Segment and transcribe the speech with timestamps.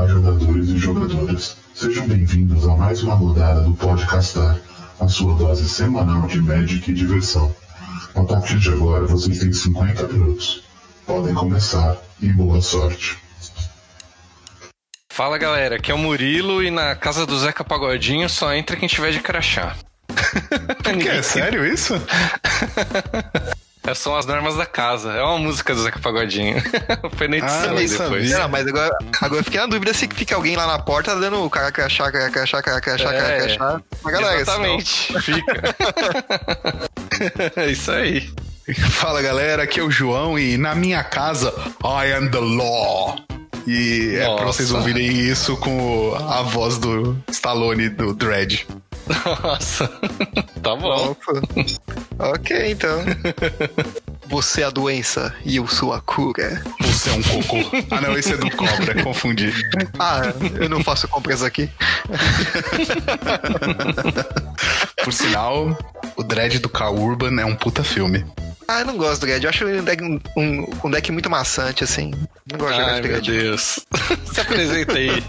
[0.00, 1.56] Olá, jogadores e jogadoras.
[1.74, 4.58] Sejam bem-vindos a mais uma rodada do Podcastar,
[4.98, 7.54] a sua dose semanal de Magic e diversão.
[8.14, 10.64] A partir de agora, vocês têm 50 minutos.
[11.04, 13.18] Podem começar e boa sorte.
[15.12, 18.88] Fala galera, aqui é o Murilo e na casa do Zeca Pagodinho só entra quem
[18.88, 19.76] tiver de crachá.
[20.82, 21.94] Que é sério isso?
[23.82, 25.12] Essas são as normas da casa.
[25.12, 26.62] É uma música do Zeca Pagodinho.
[27.16, 27.90] Foi na edição Ah, depois.
[27.92, 28.38] sabia.
[28.38, 28.90] Não, mas agora,
[29.20, 32.10] agora eu fiquei na dúvida se fica alguém lá na porta dando o cara crachá,
[32.12, 32.30] cara É,
[33.40, 33.80] crachá.
[34.02, 35.62] Uma galera, Exatamente, fica.
[37.56, 38.30] é isso aí.
[38.90, 41.52] Fala galera, aqui é o João e na minha casa,
[41.82, 43.16] I am the law.
[43.66, 44.58] E é pra Nossa.
[44.58, 48.66] vocês ouvirem isso com a voz do Stallone do Dredd.
[49.42, 49.90] Nossa.
[50.62, 51.12] Tá bom.
[51.12, 51.32] Opa.
[52.18, 53.02] ok, então.
[54.26, 56.62] Você é a doença e eu sou a cura.
[56.82, 57.56] Você é um cocô.
[57.90, 59.54] ah não, esse é do Cobra, confundi.
[59.98, 60.20] Ah,
[60.60, 61.70] eu não faço compras aqui.
[65.02, 65.78] Por sinal,
[66.14, 68.22] o Dredd do Carl Urban é um puta filme.
[68.68, 69.44] Ah, eu não gosto do Dredd.
[69.44, 70.02] Eu acho ele um deck,
[70.36, 72.10] um, um deck muito maçante, assim.
[72.52, 73.40] Não gosto de jogar Ai, de meu Dredd.
[73.40, 73.80] Deus.
[74.30, 75.10] Se apresenta aí.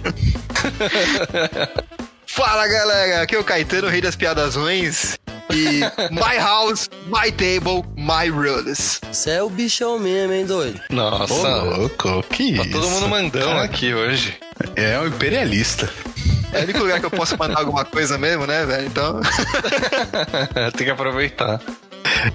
[2.33, 3.23] Fala, galera.
[3.23, 5.19] Aqui é o Caetano, rei das piadas ruins.
[5.53, 9.01] E my house, my table, my rules.
[9.11, 10.79] Você é o bichão mesmo, hein, doido?
[10.89, 11.55] Ô, Nossa.
[11.61, 12.71] louco, que Tá isso?
[12.71, 14.37] todo mundo mandando Cara, aqui hoje.
[14.77, 15.89] É um imperialista.
[16.53, 18.87] É o único lugar que eu posso mandar alguma coisa mesmo, né, velho?
[18.87, 19.19] Então.
[20.77, 21.61] Tem que aproveitar.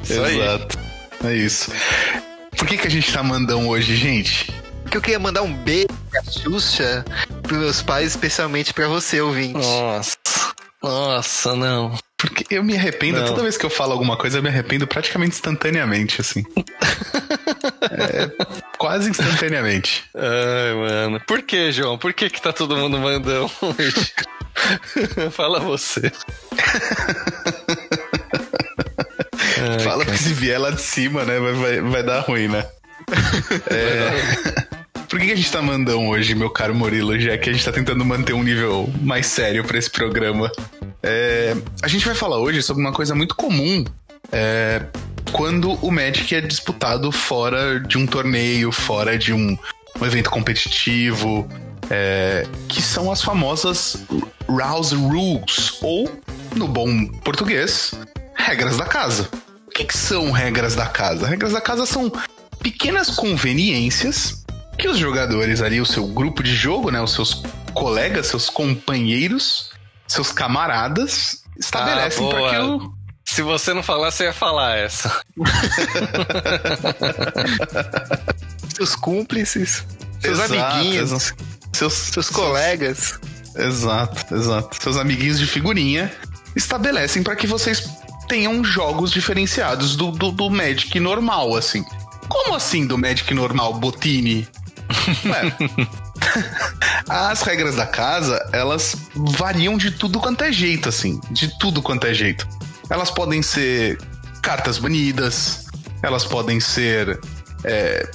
[0.04, 0.38] Isso aí.
[0.38, 0.78] Exato.
[1.24, 1.72] É isso.
[2.54, 4.52] Por que, que a gente tá mandando hoje, gente?
[4.90, 7.04] que eu queria mandar um beijo pra Xuxa
[7.46, 9.54] pros meus pais, especialmente pra você, ouvinte.
[9.54, 10.16] Nossa.
[10.82, 11.98] Nossa, não.
[12.16, 13.26] Porque eu me arrependo, Não.
[13.26, 16.44] toda vez que eu falo alguma coisa, eu me arrependo praticamente instantaneamente, assim.
[17.88, 18.30] É,
[18.78, 20.04] quase instantaneamente.
[20.14, 21.20] Ai, mano.
[21.26, 21.96] Por que, João?
[21.98, 24.12] Por que que tá todo mundo mandando hoje?
[25.30, 26.12] Fala você.
[29.58, 30.16] Ai, Fala cara.
[30.16, 32.66] que se vier lá de cima, né, vai, vai, vai dar ruim, né?
[33.70, 34.65] É...
[35.08, 37.70] Por que a gente tá mandando hoje, meu caro Murilo, já que a gente tá
[37.70, 40.50] tentando manter um nível mais sério pra esse programa?
[41.02, 43.84] É, A gente vai falar hoje sobre uma coisa muito comum
[44.32, 44.82] é,
[45.30, 49.56] quando o Magic é disputado fora de um torneio, fora de um,
[50.00, 51.48] um evento competitivo,
[51.88, 54.04] é, que são as famosas
[54.48, 56.10] Rouse Rules, ou,
[56.56, 57.92] no bom português,
[58.34, 59.28] regras da casa.
[59.68, 61.28] O que, que são regras da casa?
[61.28, 62.10] Regras da casa são
[62.60, 64.45] pequenas conveniências
[64.78, 67.42] que os jogadores ali, o seu grupo de jogo, né, os seus
[67.72, 69.70] colegas, seus companheiros,
[70.06, 72.50] seus camaradas estabelecem Ah, para boa.
[72.50, 72.92] que o
[73.24, 75.20] Se você não falar, você ia falar essa.
[78.74, 79.84] Seus cúmplices,
[80.20, 81.44] seus Exato, amiguinhos, exato.
[81.72, 83.18] seus, seus colegas.
[83.54, 84.82] Exato, exato.
[84.82, 86.12] Seus amiguinhos de figurinha
[86.54, 87.88] estabelecem para que vocês
[88.28, 91.82] tenham jogos diferenciados do, do, do Magic normal, assim.
[92.28, 94.46] Como assim do Magic normal, Botini?
[95.24, 95.52] Ué,
[97.08, 101.20] As regras da casa, elas variam de tudo quanto é jeito, assim.
[101.30, 102.46] De tudo quanto é jeito.
[102.90, 103.98] Elas podem ser
[104.42, 105.66] cartas banidas,
[106.02, 107.18] elas podem ser
[107.64, 108.08] é,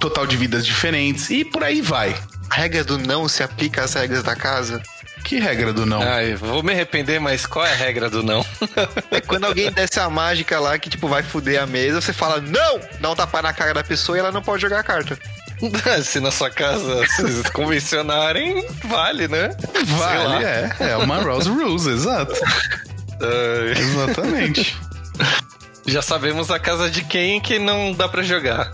[0.00, 2.16] total de vidas diferentes, e por aí vai.
[2.50, 4.82] A regra do não se aplica às regras da casa.
[5.24, 6.02] Que regra do não?
[6.02, 8.44] Ai, vou me arrepender, mas qual é a regra do não?
[9.10, 12.40] É quando alguém desce a mágica lá que, tipo, vai fuder a mesa, você fala,
[12.40, 12.80] não!
[13.00, 15.16] Dá um tapa na cara da pessoa e ela não pode jogar a carta.
[16.04, 19.50] Se na sua casa vocês convencionarem, vale, né?
[19.86, 20.70] Vale, é.
[20.80, 22.34] É uma Rose Rules, exato.
[23.20, 24.76] Ai, Exatamente.
[25.86, 28.72] já sabemos a casa de quem que não dá pra jogar.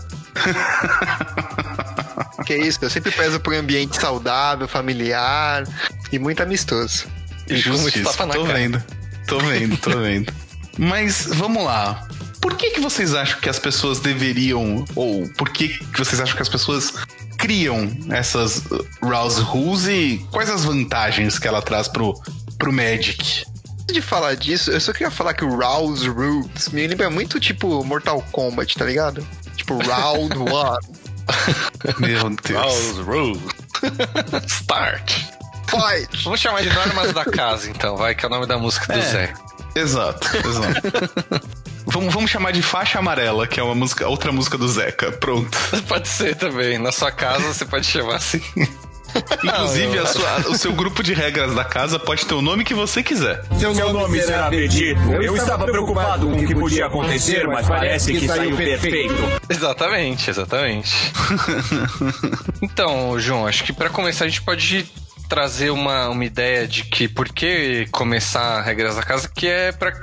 [2.45, 5.63] Que é isso, eu sempre prezo por um ambiente saudável, familiar
[6.11, 7.05] e muito amistoso.
[7.47, 8.53] E muito Justiça, tô cara.
[8.53, 8.83] vendo.
[9.27, 10.33] Tô vendo, tô vendo.
[10.77, 12.07] Mas vamos lá.
[12.41, 16.35] Por que, que vocês acham que as pessoas deveriam, ou por que, que vocês acham
[16.35, 16.93] que as pessoas
[17.37, 22.13] criam essas uh, Rouse Rules e quais as vantagens que ela traz pro,
[22.57, 23.45] pro Magic?
[23.81, 27.39] Antes de falar disso, eu só queria falar que o Rouse Roots me lembra muito
[27.39, 29.25] tipo Mortal Kombat, tá ligado?
[29.55, 30.87] Tipo Round One.
[31.99, 32.51] Meu Deus.
[32.61, 33.41] House Rule.
[34.47, 35.11] Start.
[35.69, 36.23] Fight!
[36.23, 38.99] Vamos chamar de Normas da Casa, então, vai, que é o nome da música do
[38.99, 39.01] É.
[39.03, 39.33] Zé.
[39.75, 40.81] Exato, exato.
[41.99, 45.11] vamos, vamos chamar de Faixa Amarela, que é uma música, outra música do Zeca.
[45.11, 45.57] Pronto.
[45.87, 46.77] Pode ser também.
[46.77, 48.41] Na sua casa você pode chamar assim.
[49.43, 52.75] Inclusive, a sua- o seu grupo de regras da casa pode ter o nome que
[52.75, 53.43] você quiser.
[53.59, 55.01] Seu nome será Vegito.
[55.13, 59.15] Eu estava preocupado com o que podia acontecer, mas parece que saiu perfeito.
[59.49, 61.11] Exatamente, exatamente.
[62.61, 64.85] então, João, acho que pra começar a gente pode
[65.29, 69.93] trazer uma, uma ideia de que por que começar regras da casa, que é pra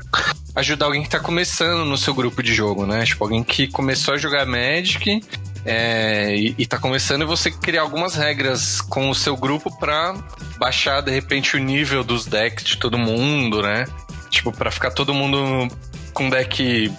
[0.54, 3.04] ajudar alguém que tá começando no seu grupo de jogo, né?
[3.04, 5.20] Tipo, alguém que começou a jogar Magic
[5.64, 10.14] é, e, e tá começando e você criar algumas regras com o seu grupo pra
[10.58, 13.84] baixar, de repente, o nível dos decks de todo mundo, né?
[14.30, 15.68] Tipo, pra ficar todo mundo
[16.14, 16.90] com deck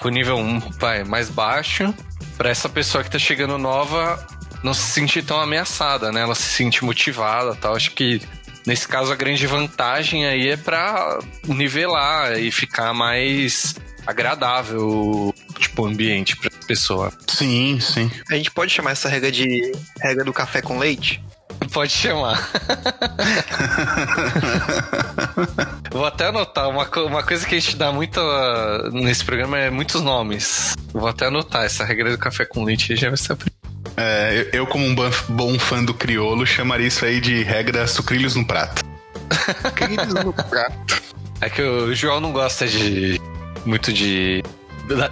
[0.00, 1.94] com nível 1 vai, mais baixo,
[2.36, 4.26] pra essa pessoa que tá chegando nova
[4.64, 6.22] não se sentir tão ameaçada, né?
[6.22, 7.76] Ela se sentir motivada e tal.
[7.76, 8.20] Acho que
[8.66, 13.74] nesse caso a grande vantagem aí é pra nivelar e ficar mais
[14.06, 17.12] agradável, tipo, o ambiente pra pessoa.
[17.28, 18.10] Sim, sim.
[18.30, 19.70] A gente pode chamar essa regra de
[20.02, 21.22] regra do café com leite?
[21.72, 22.42] Pode chamar.
[25.90, 29.58] Vou até anotar, uma, co- uma coisa que a gente dá muito ah, nesse programa
[29.58, 30.74] é muitos nomes.
[30.92, 33.63] Vou até anotar essa regra do café com leite já vai ser a primeira.
[33.96, 34.94] É, eu, como um
[35.28, 38.82] bom fã do criolo, chamaria isso aí de regra sucrilhos no prato.
[39.76, 41.02] Queridos no prato.
[41.40, 43.20] É que o João não gosta de.
[43.64, 44.42] muito de.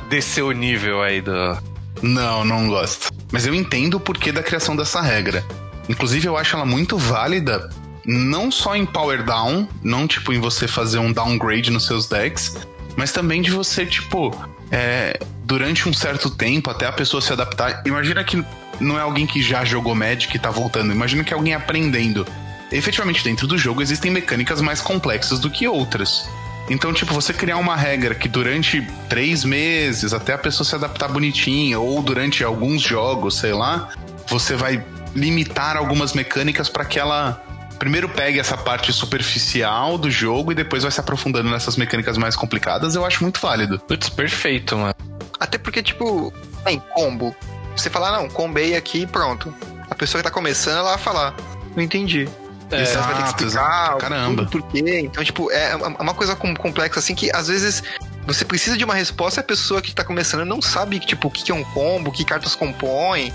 [0.08, 1.58] descer o nível aí do.
[2.02, 3.12] Não, não gosto.
[3.30, 5.44] Mas eu entendo o porquê da criação dessa regra.
[5.88, 7.70] Inclusive, eu acho ela muito válida,
[8.04, 12.56] não só em power down, não tipo em você fazer um downgrade nos seus decks,
[12.96, 14.30] mas também de você, tipo,
[14.70, 17.82] é, durante um certo tempo, até a pessoa se adaptar.
[17.86, 18.44] Imagina que
[18.82, 22.26] não é alguém que já jogou Magic e tá voltando, imagina que é alguém aprendendo.
[22.70, 26.29] Efetivamente, dentro do jogo existem mecânicas mais complexas do que outras.
[26.70, 31.08] Então, tipo, você criar uma regra que durante três meses, até a pessoa se adaptar
[31.08, 33.90] bonitinha, ou durante alguns jogos, sei lá,
[34.26, 34.82] você vai
[35.14, 37.43] limitar algumas mecânicas para que ela
[37.79, 42.37] primeiro pegue essa parte superficial do jogo e depois vai se aprofundando nessas mecânicas mais
[42.37, 43.79] complicadas, eu acho muito válido.
[43.81, 44.94] Putz, perfeito, mano.
[45.38, 46.32] Até porque, tipo,
[46.67, 47.34] em combo.
[47.76, 49.54] Você falar, não, combei aqui e pronto.
[49.90, 51.34] A pessoa que tá começando, ela vai falar,
[51.76, 52.28] não entendi.
[52.70, 53.98] É, Você vai ter que exato, explicar exato.
[53.98, 54.46] Caramba.
[54.46, 55.00] por quê.
[55.04, 57.82] Então, tipo, é uma coisa com- complexa assim que às vezes
[58.26, 61.30] você precisa de uma resposta e a pessoa que tá começando não sabe, tipo, o
[61.30, 63.30] que que é um combo, que cartas compõem.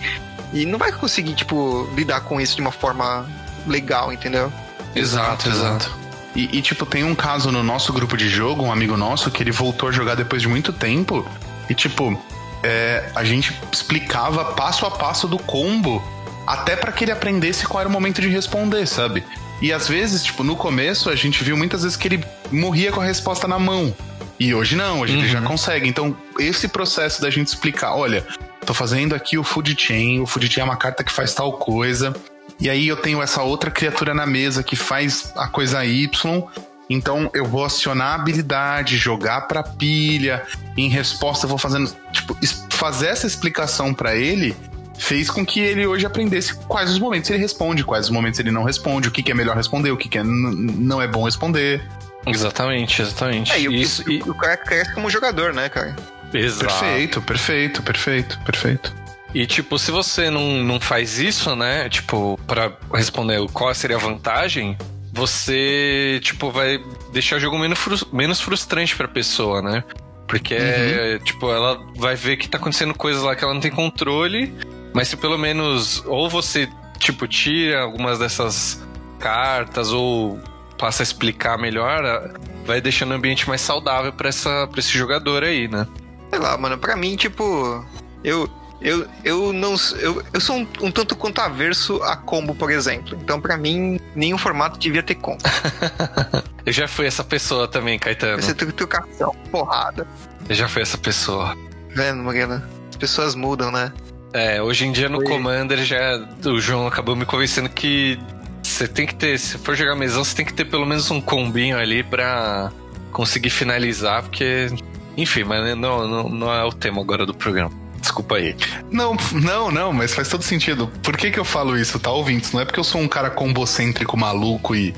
[0.53, 3.27] E não vai conseguir, tipo, lidar com isso de uma forma
[3.67, 4.51] legal, entendeu?
[4.95, 5.91] Exato, exato.
[6.35, 9.43] E, e, tipo, tem um caso no nosso grupo de jogo, um amigo nosso, que
[9.43, 11.27] ele voltou a jogar depois de muito tempo.
[11.69, 12.19] E, tipo,
[12.67, 16.03] é, a gente explicava passo a passo do combo,
[16.45, 19.23] até pra que ele aprendesse qual era o momento de responder, sabe?
[19.61, 22.99] E às vezes, tipo, no começo, a gente viu muitas vezes que ele morria com
[22.99, 23.95] a resposta na mão.
[24.37, 25.87] E hoje não, hoje ele já consegue.
[25.87, 28.27] Então, esse processo da gente explicar, olha,
[28.65, 31.53] tô fazendo aqui o Food Chain, o Food Chain é uma carta que faz tal
[31.53, 32.13] coisa.
[32.59, 36.43] E aí eu tenho essa outra criatura na mesa que faz a coisa Y.
[36.89, 40.43] Então eu vou acionar a habilidade, jogar pra pilha.
[40.75, 41.93] E em resposta eu vou fazendo.
[42.11, 42.37] Tipo,
[42.69, 44.55] fazer essa explicação pra ele
[44.97, 48.51] fez com que ele hoje aprendesse quais os momentos ele responde, quais os momentos ele
[48.51, 51.23] não responde, o que, que é melhor responder, o que, que é, não é bom
[51.23, 51.81] responder.
[52.25, 53.51] Exatamente, exatamente.
[53.51, 55.95] É, e o, Isso, e, e, o cara cresce como jogador, né, cara?
[56.33, 56.65] exato.
[56.65, 58.95] Perfeito, perfeito, perfeito, perfeito.
[59.33, 61.87] E, tipo, se você não, não faz isso, né?
[61.89, 64.77] Tipo, pra responder qual seria a vantagem,
[65.17, 66.79] você, tipo, vai
[67.11, 69.83] deixar o jogo menos, frus- menos frustrante pra pessoa, né?
[70.27, 73.71] Porque, é, tipo, ela vai ver que tá acontecendo coisas lá que ela não tem
[73.71, 74.53] controle,
[74.93, 76.69] mas se pelo menos ou você,
[76.99, 78.81] tipo, tira algumas dessas
[79.19, 80.39] cartas ou
[80.77, 82.31] passa a explicar melhor,
[82.65, 85.87] vai deixando o ambiente mais saudável pra, essa, pra esse jogador aí, né?
[86.29, 87.83] Sei lá, mano, pra mim, tipo,
[88.23, 88.49] eu.
[88.79, 89.75] Eu, eu não.
[89.99, 93.17] Eu, eu sou um, um tanto quanto averso a combo, por exemplo.
[93.21, 95.41] Então, pra mim, nenhum formato devia ter combo.
[96.65, 98.33] Eu já fui essa pessoa também, Caetano.
[98.33, 100.05] Vai ser tru- trucação, porrada.
[100.49, 101.57] Eu já fui essa pessoa.
[101.95, 102.67] Vendo, Morena?
[102.89, 103.93] As pessoas mudam, né?
[104.33, 105.27] É, hoje em dia no Foi.
[105.27, 108.19] Commander já o João acabou me convencendo que
[108.61, 111.21] você tem que ter, se for jogar mesão, você tem que ter pelo menos um
[111.21, 112.69] combinho ali pra
[113.13, 114.67] conseguir finalizar, porque
[115.15, 117.71] enfim, mas não, não, não é o tema agora do programa.
[117.99, 118.55] Desculpa aí.
[118.91, 120.87] Não, não, não, mas faz todo sentido.
[121.01, 122.51] Por que que eu falo isso, tá, ouvintes?
[122.51, 124.93] Não é porque eu sou um cara combocêntrico maluco e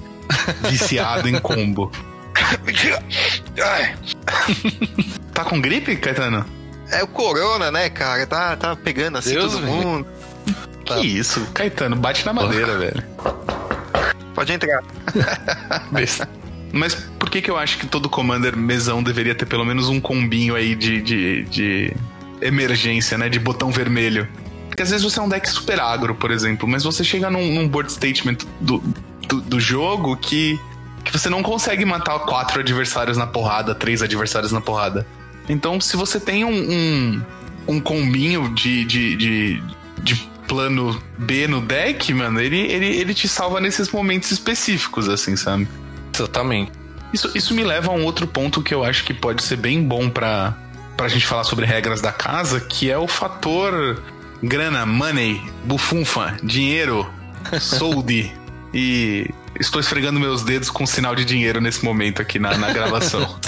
[0.69, 1.91] viciado em combo.
[5.33, 6.45] Tá com gripe, Caetano?
[6.91, 8.27] É o Corona, né, cara?
[8.27, 10.05] Tá, tá pegando assim Deus todo mundo.
[10.83, 11.47] Que isso?
[11.53, 13.01] Caetano, bate na madeira, velho.
[14.33, 14.83] Pode entrar.
[16.73, 20.01] Mas por que que eu acho que todo Commander mesão deveria ter pelo menos um
[20.01, 21.93] combinho aí de, de, de
[22.41, 23.29] emergência, né?
[23.29, 24.27] De botão vermelho?
[24.67, 27.53] Porque às vezes você é um deck super agro, por exemplo, mas você chega num,
[27.53, 28.81] num board statement do,
[29.27, 30.59] do, do jogo que,
[31.03, 35.05] que você não consegue matar quatro adversários na porrada, três adversários na porrada.
[35.49, 37.21] Então, se você tem um, um,
[37.67, 39.63] um combinho de, de, de,
[40.01, 40.15] de
[40.47, 45.67] plano B no deck, mano, ele, ele, ele te salva nesses momentos específicos, assim, sabe?
[46.13, 46.71] Exatamente.
[47.13, 49.83] Isso, isso me leva a um outro ponto que eu acho que pode ser bem
[49.83, 50.55] bom pra,
[50.99, 54.03] pra gente falar sobre regras da casa, que é o fator
[54.43, 57.09] grana, money, bufunfa, dinheiro,
[57.61, 58.29] solde.
[58.73, 63.39] e estou esfregando meus dedos com sinal de dinheiro nesse momento aqui na, na gravação.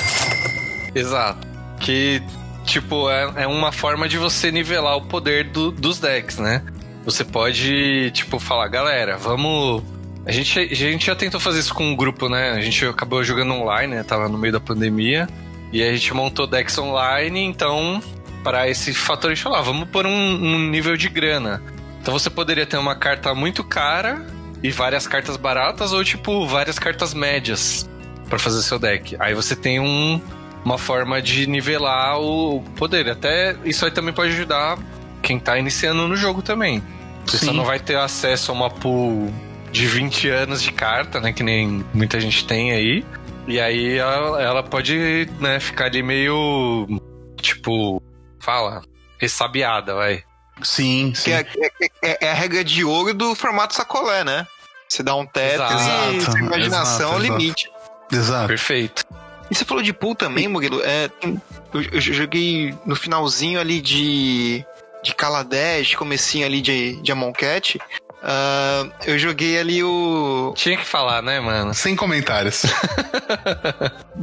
[0.94, 1.46] Exato.
[1.80, 2.22] Que,
[2.64, 6.62] tipo, é, é uma forma de você nivelar o poder do- dos decks, né?
[7.04, 9.82] Você pode, tipo, falar, galera, vamos.
[10.24, 12.52] A gente, a gente já tentou fazer isso com um grupo, né?
[12.52, 14.02] A gente acabou jogando online, né?
[14.02, 15.28] Tava no meio da pandemia.
[15.72, 18.02] E a gente montou decks online, então,
[18.42, 21.62] para esse fator, a gente falou, ah, vamos pôr um, um nível de grana.
[22.00, 24.26] Então você poderia ter uma carta muito cara
[24.62, 27.88] e várias cartas baratas, ou, tipo, várias cartas médias
[28.28, 29.16] para fazer seu deck.
[29.18, 30.20] Aí você tem um,
[30.64, 33.08] uma forma de nivelar o poder.
[33.08, 34.78] Até isso aí também pode ajudar
[35.22, 36.82] quem tá iniciando no jogo também.
[37.26, 39.32] Você só não vai ter acesso a uma pool
[39.70, 41.32] de 20 anos de carta, né?
[41.32, 43.04] Que nem muita gente tem aí.
[43.50, 46.86] E aí ela, ela pode né, ficar ali meio.
[47.40, 48.02] Tipo.
[48.38, 48.82] Fala.
[49.18, 50.22] Ressabiada, vai.
[50.62, 51.30] Sim, sim.
[51.30, 51.46] Que é,
[51.82, 54.46] é- é- é a regra de ouro do formato sacolé, né?
[54.88, 57.38] Você dá um teto e Exato, sua imaginação exato, é o exato.
[57.38, 57.70] limite.
[58.12, 58.48] Exato.
[58.48, 59.04] Perfeito.
[59.50, 60.80] E você falou de pool também, Murilo.
[60.82, 61.10] É,
[61.72, 64.64] eu, eu joguei no finalzinho ali de,
[65.02, 67.78] de Kaladesh, comecinho ali de, de Amonkhet.
[68.22, 70.52] Ah, eu joguei ali o.
[70.56, 71.72] Tinha que falar, né, mano?
[71.72, 72.62] Sem comentários.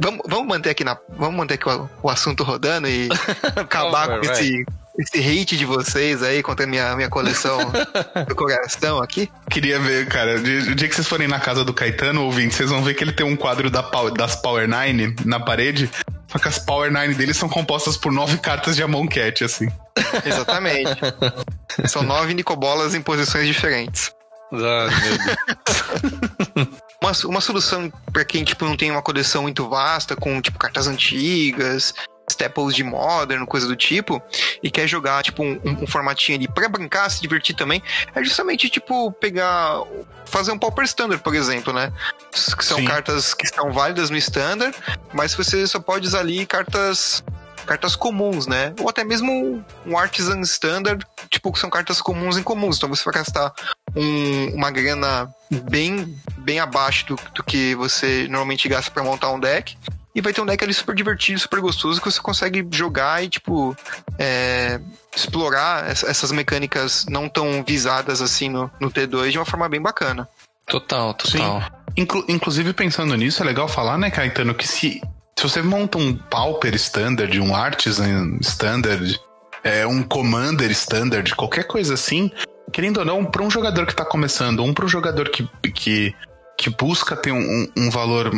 [0.00, 0.96] Vamos, vamos manter aqui na.
[1.08, 3.08] Vamos manter aqui o, o assunto rodando e
[3.56, 4.64] acabar com esse,
[4.96, 7.58] esse hate de vocês aí contra a minha, minha coleção
[8.28, 9.28] do coração aqui.
[9.50, 12.80] Queria ver, cara, o dia que vocês forem na casa do Caetano, ouvinte, vocês vão
[12.80, 13.82] ver que ele tem um quadro da
[14.16, 15.90] das Power Nine na parede.
[16.28, 19.66] Só que as Power Nine dele são compostas por nove cartas de Amonkhet, assim.
[20.24, 20.92] Exatamente.
[21.86, 24.12] São nove Nicobolas em posições diferentes.
[24.52, 26.68] Ah, meu Deus.
[27.00, 30.88] Uma, uma solução pra quem tipo, não tem uma coleção muito vasta, com tipo cartas
[30.88, 31.94] antigas,
[32.28, 34.22] staples de modern, coisa do tipo,
[34.62, 37.82] e quer jogar tipo um, um formatinho ali pra brincar, se divertir também,
[38.14, 39.82] é justamente tipo pegar.
[40.26, 41.92] fazer um Pauper Standard, por exemplo, né?
[42.32, 42.84] Que são Sim.
[42.84, 44.76] cartas que estão válidas no Standard,
[45.12, 47.24] mas você só pode usar ali cartas.
[47.68, 48.72] Cartas comuns, né?
[48.80, 52.78] Ou até mesmo um Artisan Standard, tipo, que são cartas comuns em comuns.
[52.78, 53.52] Então você vai gastar
[53.94, 55.28] um- uma grana
[55.70, 59.76] bem, bem abaixo do, do que você normalmente gasta pra montar um deck.
[60.14, 63.28] E vai ter um deck ali super divertido, super gostoso, que você consegue jogar e,
[63.28, 63.76] tipo,
[64.18, 64.80] é,
[65.14, 69.80] explorar essa- essas mecânicas não tão visadas assim no, no T2 de uma forma bem
[69.80, 70.26] bacana.
[70.66, 71.62] Total, total.
[71.96, 75.00] Inclu- inclusive, pensando nisso, é legal falar, né, Caetano, que se,
[75.38, 79.20] se você monta um Pauper Standard, um Artisan Standard,
[79.62, 82.28] é, um Commander Standard, qualquer coisa assim,
[82.72, 86.12] querendo ou não, para um jogador que tá começando, um para um jogador que, que,
[86.58, 88.32] que busca ter um, um- valor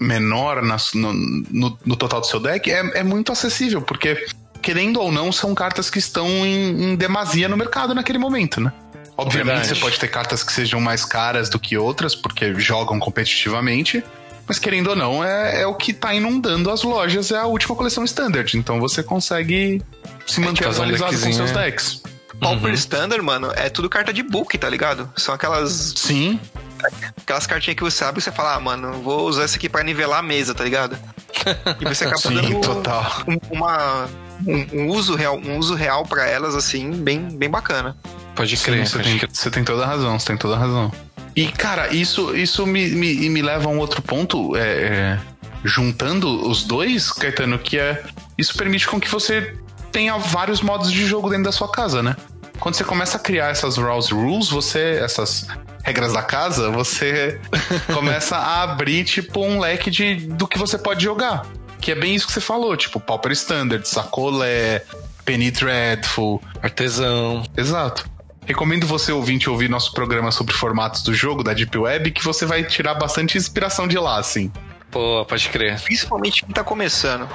[0.00, 4.26] menor nas- no, no- no total do seu deck, é, é muito acessível, porque,
[4.60, 8.72] querendo ou não, são cartas que estão em, em demasia no mercado naquele momento, né?
[9.16, 9.68] Obviamente Verdade.
[9.68, 14.02] você pode ter cartas que sejam mais caras do que outras, porque jogam competitivamente.
[14.50, 17.76] Mas querendo ou não, é, é o que tá inundando as lojas, é a última
[17.76, 18.58] coleção standard.
[18.58, 19.80] Então você consegue
[20.26, 21.64] se manter fazer um atualizado com deckzinho, seus é.
[21.66, 22.02] decks.
[22.40, 25.08] Pauper Standard, mano, é tudo carta de book, tá ligado?
[25.16, 26.40] São aquelas, Sim,
[27.16, 29.84] aquelas cartinhas que você abre e você fala, ah, mano, vou usar isso aqui pra
[29.84, 30.98] nivelar a mesa, tá ligado?
[31.80, 33.22] E você acaba sim, dando total.
[33.28, 34.08] um- uma,
[34.44, 37.96] um, um uso real, um uso real para elas assim, bem, bem bacana.
[38.34, 39.30] Pode Sim, crer, você, pode tem, crer.
[39.32, 40.90] você tem toda a razão, você tem toda a razão.
[41.34, 45.18] E, cara, isso, isso me, me, me leva a um outro ponto, é, é,
[45.64, 48.02] juntando os dois, Caetano, que é.
[48.36, 49.54] Isso permite com que você
[49.92, 52.16] tenha vários modos de jogo dentro da sua casa, né?
[52.58, 54.98] Quando você começa a criar essas Rouse Rules, você.
[55.02, 55.46] essas
[55.82, 57.40] regras da casa, você
[57.92, 61.46] começa a abrir, tipo, um leque de, do que você pode jogar.
[61.80, 64.84] Que é bem isso que você falou, tipo, Pauper Standard, Sacolé,
[65.24, 67.42] Penny Dreadful, Artesão.
[67.56, 68.08] Exato.
[68.46, 72.44] Recomendo você ouvinte ouvir nosso programa sobre formatos do jogo da Deep Web, que você
[72.44, 74.50] vai tirar bastante inspiração de lá, assim.
[74.90, 75.80] Pô, pode crer.
[75.80, 77.28] Principalmente quem tá começando.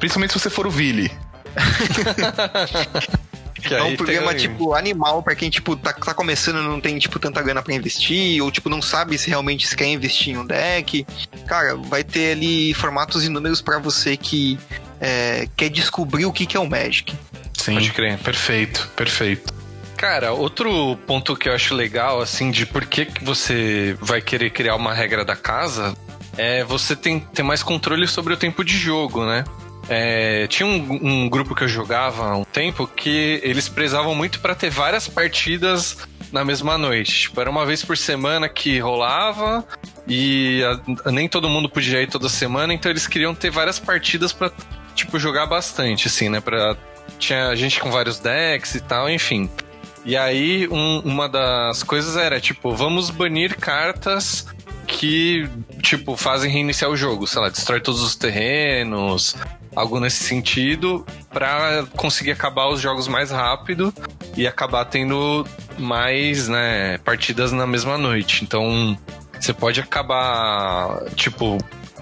[0.00, 1.10] Principalmente se você for o Vili.
[3.62, 6.80] Que É um programa, tem- tipo, animal pra quem, tipo, tá, tá começando e não
[6.80, 10.34] tem, tipo, tanta grana pra investir, ou, tipo, não sabe se realmente se quer investir
[10.34, 11.04] em um deck.
[11.48, 14.56] Cara, vai ter ali formatos inúmeros pra você que
[15.00, 17.12] é, quer descobrir o que, que é o Magic.
[17.54, 17.74] Sim.
[17.74, 18.18] Pode crer.
[18.18, 19.52] Perfeito, perfeito.
[19.96, 24.50] Cara, outro ponto que eu acho legal, assim, de por que, que você vai querer
[24.50, 25.96] criar uma regra da casa
[26.36, 29.44] é você tem, ter mais controle sobre o tempo de jogo, né?
[29.88, 34.40] É, tinha um, um, grupo que eu jogava há um tempo que eles prezavam muito
[34.40, 35.96] para ter várias partidas
[36.32, 37.22] na mesma noite.
[37.22, 39.64] Tipo, era uma vez por semana que rolava
[40.06, 40.62] e
[41.04, 44.50] a, nem todo mundo podia ir toda semana, então eles queriam ter várias partidas para
[44.94, 46.76] tipo jogar bastante assim, né, para
[47.18, 49.48] tinha gente com vários decks e tal, enfim.
[50.06, 54.46] E aí um, uma das coisas era tipo, vamos banir cartas
[54.86, 55.48] que,
[55.82, 59.34] tipo, fazem reiniciar o jogo, sei lá, destrói todos os terrenos,
[59.74, 63.92] algo nesse sentido, para conseguir acabar os jogos mais rápido
[64.36, 65.44] e acabar tendo
[65.76, 68.44] mais, né, partidas na mesma noite.
[68.44, 68.96] Então,
[69.38, 71.58] você pode acabar, tipo,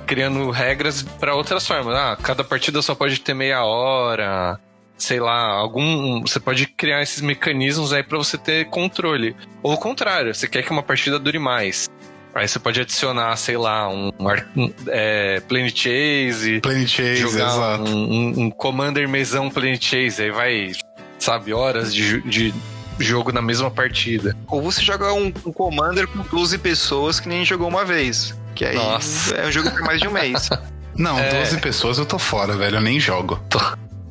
[0.07, 1.97] criando regras para outras formas.
[1.97, 4.61] Ah, cada partida só pode ter meia hora,
[4.97, 6.21] sei lá, algum.
[6.23, 9.37] Você pode criar esses mecanismos aí para você ter controle.
[9.63, 11.89] Ou o contrário, você quer que uma partida dure mais.
[12.35, 16.61] Aí você pode adicionar, sei lá, um, um é, Planet Chase.
[16.61, 17.85] Planet Chase, jogar exato.
[17.85, 20.23] Um, um, um Commander mesão Planet Chase.
[20.23, 20.73] Aí vai,
[21.19, 22.53] sabe, horas de, de
[22.99, 24.37] jogo na mesma partida.
[24.49, 28.37] Ou você joga um, um Commander com 12 pessoas que nem jogou uma vez.
[28.55, 29.35] Que aí Nossa.
[29.37, 30.49] é um jogo por mais de um mês.
[30.97, 31.41] Não, É.
[31.41, 32.77] 12 pessoas eu tô fora, velho.
[32.77, 33.41] Eu nem jogo.
[33.49, 33.59] Tô,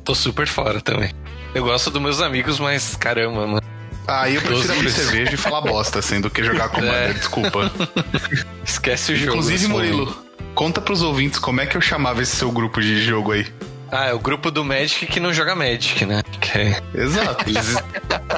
[0.04, 1.10] tô super fora também.
[1.54, 3.62] Eu gosto dos meus amigos, mas caramba, mano.
[4.06, 7.12] Aí eu prefiro 12 abrir cerveja e falar bosta, assim, do que jogar Commander, É.
[7.14, 7.72] desculpa.
[8.64, 9.30] Esquece o jogo.
[9.32, 10.24] Inclusive, nesse Murilo, momento.
[10.54, 13.46] conta pros ouvintes como é que eu chamava esse seu grupo de jogo aí.
[13.90, 16.20] Ah, é o grupo do Magic que não joga Magic, né?
[16.54, 17.48] É- Exato.
[17.48, 17.76] Eles,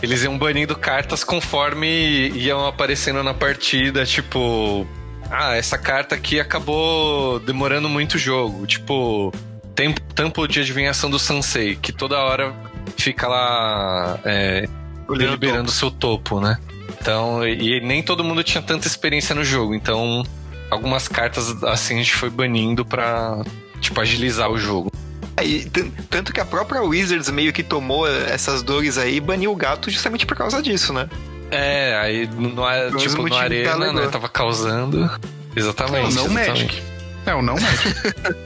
[0.02, 4.86] eles iam banindo cartas conforme iam aparecendo na partida, tipo.
[5.30, 8.66] Ah, essa carta aqui acabou demorando muito o jogo.
[8.66, 9.32] Tipo,
[9.76, 12.52] tempo, tampo de adivinhação do Sansei, que toda hora
[12.96, 14.66] fica lá é,
[15.08, 16.58] liberando o seu topo, né?
[17.00, 20.24] Então, e nem todo mundo tinha tanta experiência no jogo, então
[20.70, 23.44] algumas cartas assim a gente foi banindo pra,
[23.80, 24.90] tipo, agilizar o jogo.
[25.36, 29.20] É, e tan- tanto que a própria Wizards meio que tomou essas dores aí e
[29.20, 31.08] baniu o gato justamente por causa disso, né?
[31.50, 35.08] É, aí no, no, tipo, no motivo que Arena, né, tava causando.
[35.54, 36.14] Exatamente.
[36.16, 36.50] Não, não exatamente.
[36.50, 36.82] Magic.
[37.26, 37.94] É, o não Magic.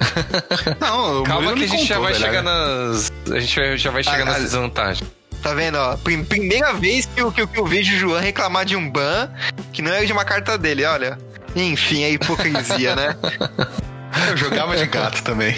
[0.80, 2.24] não, o Calma Murilo que a gente já contou, vai velho.
[2.24, 3.12] chegar nas.
[3.30, 5.10] A gente já vai chegar Ah, nas ah, desvantagens.
[5.42, 5.96] Tá vendo, ó?
[5.98, 8.90] Prim- Primeira vez que eu, que, eu- que eu vejo o João reclamar de um
[8.90, 9.28] ban
[9.72, 11.18] que não é de uma carta dele, olha.
[11.56, 13.16] Enfim, é hipocrisia, né?
[14.28, 15.56] Eu jogava de gato também.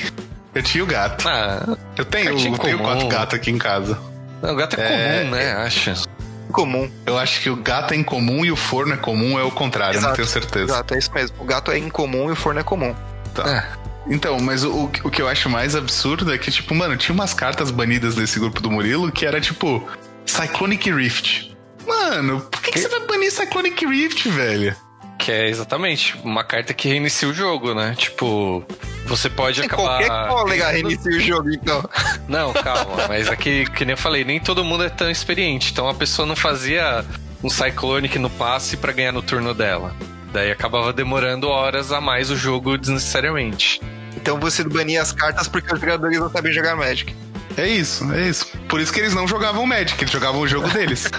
[0.54, 1.26] Eu tinha o gato.
[1.28, 3.98] Ah, Eu tenho, eu tenho quatro gatos aqui em casa.
[4.42, 5.52] o gato é, É, comum, né?
[5.54, 5.92] Acho.
[6.52, 6.90] Comum.
[7.06, 9.96] Eu acho que o gato é incomum e o forno é comum, é o contrário,
[9.96, 10.64] eu não Exato, tenho certeza.
[10.72, 11.36] Exato, é isso mesmo.
[11.40, 12.94] O gato é incomum e o forno é comum.
[14.06, 17.32] Então, mas o, o que eu acho mais absurdo é que, tipo, mano, tinha umas
[17.32, 19.86] cartas banidas desse grupo do Murilo que era tipo
[20.26, 21.56] Cyclonic Rift.
[21.86, 24.74] Mano, por que, que você vai banir Cyclonic Rift, velho?
[25.18, 27.94] Que é exatamente uma carta que reinicia o jogo, né?
[27.96, 28.64] Tipo,
[29.06, 30.04] você pode Em acabar.
[30.04, 31.88] qualquer colega reinicia o jogo, então.
[32.28, 35.70] Não, calma, mas aqui, que nem eu falei, nem todo mundo é tão experiente.
[35.70, 37.04] Então a pessoa não fazia
[37.42, 39.94] um Cyclonic no passe pra ganhar no turno dela.
[40.32, 43.80] Daí acabava demorando horas a mais o jogo desnecessariamente.
[44.16, 47.14] Então você bania as cartas porque os jogadores não sabem jogar Magic.
[47.56, 48.46] É isso, é isso.
[48.68, 51.10] Por isso que eles não jogavam Magic, eles jogavam o jogo deles.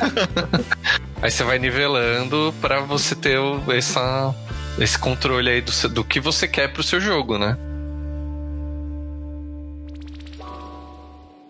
[1.22, 4.34] Aí você vai nivelando pra você ter o- essa,
[4.80, 7.56] esse controle aí do, do que você quer pro seu jogo, né?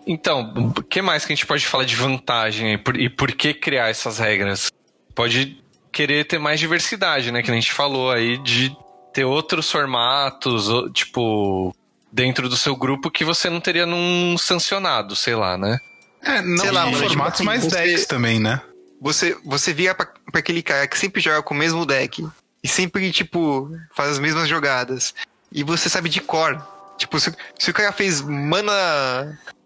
[0.06, 2.78] Então, o que mais que a gente pode falar de vantagem aí?
[2.78, 4.70] Por- e por que criar essas regras?
[5.14, 5.62] Pode
[5.94, 7.42] querer ter mais diversidade, né?
[7.42, 8.76] Que a gente falou aí de
[9.12, 11.74] ter outros formatos, tipo,
[12.12, 15.78] dentro do seu grupo que você não teria num sancionado, sei lá, né?
[16.22, 18.60] É, não Sei lá, só tipo formatos, assim, mas você- decks também, né?
[19.00, 22.26] Você, você vira pra, pra aquele cara que sempre joga com o mesmo deck
[22.62, 25.14] e sempre, tipo, faz as mesmas jogadas.
[25.52, 26.60] E você sabe de cor.
[26.96, 28.72] Tipo, se, se o cara fez mana,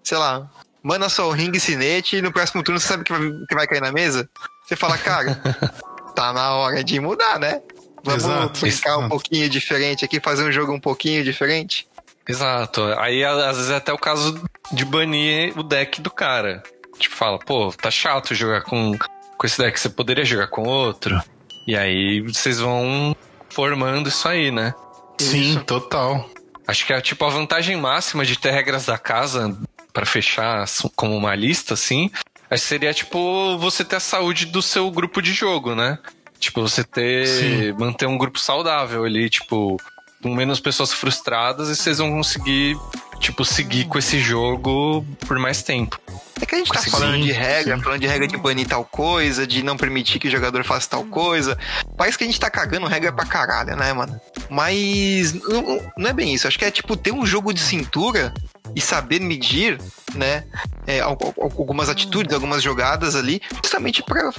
[0.03, 0.51] sei lá,
[0.83, 3.67] mana Sol Ring e Cinete e no próximo turno você sabe que vai, que vai
[3.69, 4.29] cair na mesa,
[4.67, 5.41] você fala, cara,
[6.19, 7.63] tá na hora de mudar, né?
[8.03, 9.09] Vamos Exato, brincar um exato.
[9.09, 11.87] pouquinho diferente aqui, fazer um jogo um pouquinho diferente.
[12.29, 12.83] Exato.
[12.99, 16.61] Aí às vezes é até o caso de banir o deck do cara.
[16.99, 18.99] Tipo, fala, pô, tá chato jogar com,
[19.37, 21.23] com esse deck, você poderia jogar com outro.
[21.69, 23.15] E aí vocês vão
[23.49, 24.75] formando isso aí, né?
[25.21, 26.29] Sim, total.
[26.67, 29.57] Acho que é tipo a vantagem máxima de ter regras da casa
[29.93, 30.65] pra fechar
[30.97, 32.11] como uma lista, assim.
[32.51, 35.99] Acho que seria tipo você ter a saúde do seu grupo de jogo, né?
[36.39, 37.27] Tipo, você ter.
[37.27, 37.73] Sim.
[37.73, 39.77] manter um grupo saudável ali, tipo.
[40.23, 42.77] com menos pessoas frustradas e vocês vão conseguir,
[43.21, 46.01] tipo, seguir com esse jogo por mais tempo.
[46.41, 47.83] É que a gente tá Sim, falando de regra, sim.
[47.83, 51.05] falando de regra de banir tal coisa, de não permitir que o jogador faça tal
[51.05, 51.59] coisa.
[51.97, 54.21] Parece que a gente tá cagando regra pra caralho, né, mano?
[54.49, 56.47] Mas não, não é bem isso.
[56.47, 58.33] Acho que é tipo ter um jogo de cintura
[58.75, 59.79] e saber medir,
[60.15, 60.45] né?
[60.87, 64.33] é, al- al- algumas atitudes, algumas jogadas ali, justamente pra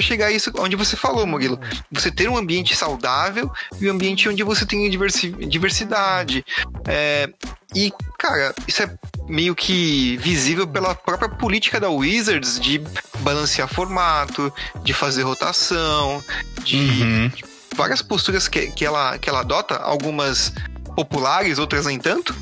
[0.00, 1.58] chegar a isso onde você falou, Murilo.
[1.90, 6.44] Você ter um ambiente saudável e um ambiente onde você tem diversi- diversidade.
[6.86, 7.28] É,
[7.74, 8.94] e, cara, isso é
[9.28, 12.80] meio que visível pela própria política da Wizards de
[13.20, 14.52] balancear formato,
[14.84, 16.22] de fazer rotação,
[16.62, 17.30] de Uhum.
[17.74, 20.52] várias posturas que, que, ela, que ela adota, algumas
[20.94, 22.34] populares, outras nem tanto,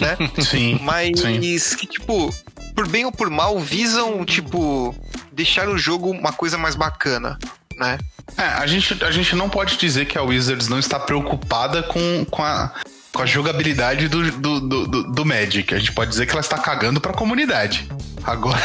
[0.00, 0.16] né?
[0.42, 0.78] Sim.
[0.82, 1.40] Mas Sim.
[1.76, 2.34] que, tipo,
[2.74, 4.94] por bem ou por mal, visam, tipo,
[5.32, 7.38] deixar o jogo uma coisa mais bacana,
[7.76, 7.98] né?
[8.36, 12.24] É, a gente, a gente não pode dizer que a Wizards não está preocupada com,
[12.30, 12.72] com, a,
[13.12, 15.74] com a jogabilidade do, do, do, do- Magic.
[15.74, 17.88] A gente pode dizer que ela está cagando para a comunidade.
[18.22, 18.60] Agora,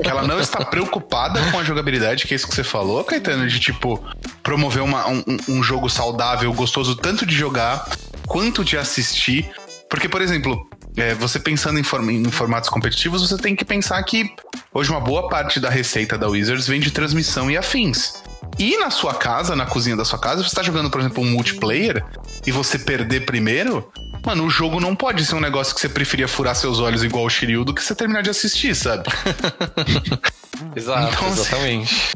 [0.00, 3.46] que ela não está preocupada com a jogabilidade, que é isso que você falou, Caetano,
[3.46, 4.02] de tipo,
[4.42, 7.86] promover uma- um, um- um jogo saudável, gostoso tanto de jogar
[8.26, 9.50] quanto de assistir.
[9.90, 10.66] Porque, por exemplo,
[10.96, 14.30] é, você pensando em, form- em formatos competitivos, você tem que pensar que
[14.74, 18.22] hoje uma boa parte da receita da Wizards vem de transmissão e afins.
[18.58, 21.30] E na sua casa, na cozinha da sua casa, você tá jogando, por exemplo, um
[21.30, 22.04] multiplayer
[22.46, 23.90] e você perder primeiro,
[24.26, 27.24] mano, o jogo não pode ser um negócio que você preferia furar seus olhos igual
[27.24, 29.04] o Shiryu do que você terminar de assistir, sabe?
[30.76, 32.10] Exato, Então, assim, exatamente.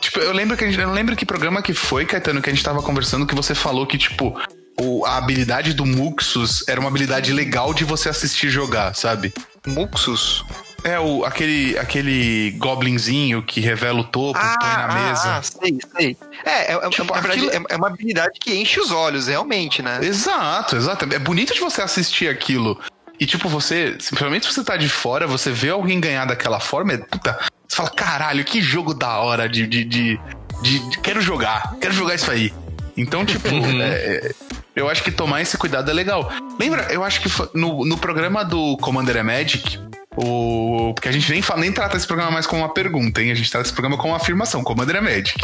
[0.00, 2.50] Tipo, eu lembro que a gente, eu não lembro que programa que foi, Caetano, que
[2.50, 4.34] a gente tava conversando que você falou que, tipo,
[4.80, 9.32] o, a habilidade do Muxus era uma habilidade legal de você assistir jogar, sabe?
[9.66, 10.44] Muxus.
[10.84, 15.36] É o, aquele, aquele goblinzinho que revela o topo, põe na mesa.
[15.36, 16.16] Ah, sei, sei.
[16.44, 19.80] É, é, é- Tipo, verdade, aquilo- é, é uma habilidade que enche os olhos, realmente,
[19.80, 20.00] né?
[20.02, 21.04] Exato, exato.
[21.14, 22.80] É bonito de você assistir aquilo.
[23.20, 26.94] E, tipo, você, simplesmente se você tá de fora, você vê alguém ganhar daquela forma,
[26.94, 29.64] é, puta, você fala, caralho, que jogo da hora de.
[29.68, 30.20] de, de,
[30.62, 32.52] de- de- quero jogar, quero jogar isso aí.
[32.96, 33.46] Então, tipo,
[33.80, 34.32] é,
[34.74, 36.30] eu acho que tomar esse cuidado é legal.
[36.58, 39.78] Lembra, eu acho que no, no programa do Commander é Magic,
[40.16, 43.30] o, porque a gente nem, fala, nem trata esse programa mais como uma pergunta, hein?
[43.30, 45.34] A gente trata esse programa como uma afirmação, Commander é Magic.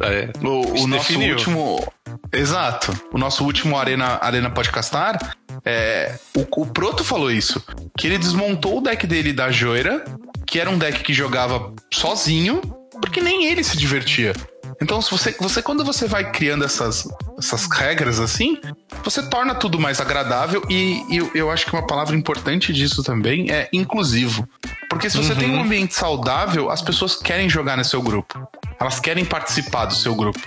[0.00, 0.30] É.
[0.46, 1.34] O, o nosso definiu.
[1.34, 1.92] último.
[2.32, 2.98] Exato.
[3.12, 5.36] O nosso último Arena, Arena Podcastar.
[5.64, 7.62] É, o, o Proto falou isso.
[7.96, 10.04] Que ele desmontou o deck dele da Joira,
[10.46, 12.60] que era um deck que jogava sozinho,
[13.02, 14.32] porque nem ele se divertia.
[14.80, 18.56] Então, se você, você quando você vai criando essas, essas regras assim,
[19.02, 23.02] você torna tudo mais agradável e, e eu, eu acho que uma palavra importante disso
[23.02, 24.48] também é inclusivo.
[24.88, 28.48] Porque se você tem um ambiente saudável, as pessoas querem jogar no seu grupo.
[28.80, 30.40] Elas querem participar do seu grupo.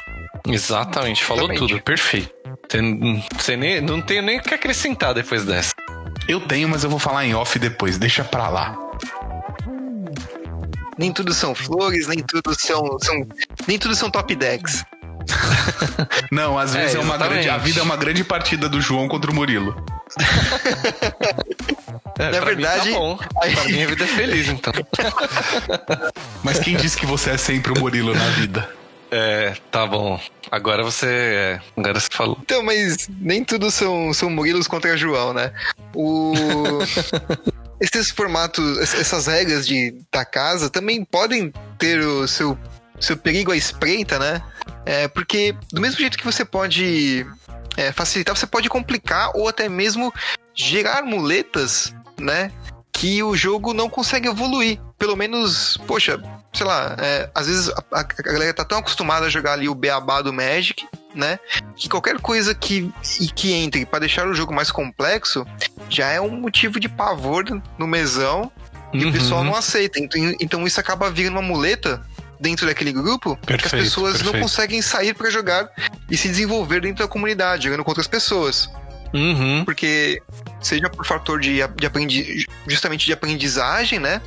[0.48, 1.74] Exatamente, falou Exatamente.
[1.74, 2.30] tudo, perfeito.
[2.68, 5.74] Tem- Você nem, não tenho nem o que acrescentar depois dessa.
[6.28, 8.78] Eu tenho, mas eu vou falar em off depois, deixa pra lá.
[10.98, 12.98] Nem tudo são flores, nem tudo são.
[13.00, 13.28] são
[13.68, 14.84] nem tudo são top decks.
[16.32, 17.44] Não, às vezes é, uma exatamente.
[17.44, 17.50] grande.
[17.50, 19.76] A vida é uma grande partida do João contra o Murilo.
[22.20, 23.18] É, Na pra mim verdade, tá bom.
[23.18, 24.72] Pra mim a vida é feliz, então.
[26.44, 28.70] Mas quem disse que você é sempre o Murilo na vida?
[29.10, 30.20] É, tá bom.
[30.52, 31.08] Agora você.
[31.08, 32.38] é, Agora você falou.
[32.42, 35.52] Então, mas nem tudo são, são Murilos contra João, né?
[35.96, 36.34] O...
[37.82, 42.58] Esses formatos, es- essas regras de, da casa também podem ter o seu,
[43.00, 44.42] seu perigo à espreita, né?
[44.86, 47.26] É, porque do mesmo jeito que você pode
[47.76, 50.14] é, facilitar, você pode complicar ou até mesmo
[50.54, 52.52] gerar muletas, né?
[52.94, 54.80] Que o jogo não consegue evoluir.
[55.00, 56.22] Pelo menos, poxa,
[56.54, 59.74] sei lá, é, às vezes a, a galera tá tão acostumada a jogar ali o
[59.74, 61.40] beabá do Magic, né?
[61.76, 62.92] Que qualquer coisa que,
[63.36, 65.46] que entre para deixar o jogo mais complexo
[65.90, 67.44] já é um motivo de pavor
[67.78, 68.52] no mesão
[68.94, 69.12] e o Uhum.
[69.14, 70.00] pessoal não aceita.
[70.00, 72.02] Então, então isso acaba virando uma muleta
[72.40, 74.42] dentro daquele grupo que as Perfeito, pessoas não perfeito.
[74.42, 75.70] conseguem sair para jogar
[76.10, 78.70] e se desenvolver dentro da comunidade, jogando com outras pessoas.
[79.14, 79.64] Uhum.
[79.66, 80.22] Porque
[80.62, 84.22] seja por fator de, de aprendi, justamente de aprendizagem, né?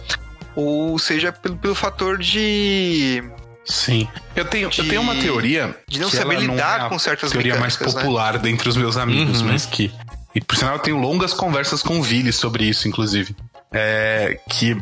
[0.54, 3.22] Ou seja pelo, pelo fator de,
[3.64, 4.06] Sim.
[4.36, 5.74] Eu tenho, eu De- tenho uma teoria.
[5.88, 7.86] de não saber ela lidar é a com certas teoria mais né?
[7.86, 9.48] popular dentre os meus amigos, Uhum.
[9.48, 9.90] mas que.
[10.34, 13.34] E por sinal, eu tenho longas conversas com o Vili sobre isso, inclusive.
[13.72, 14.38] É.
[14.50, 14.76] Que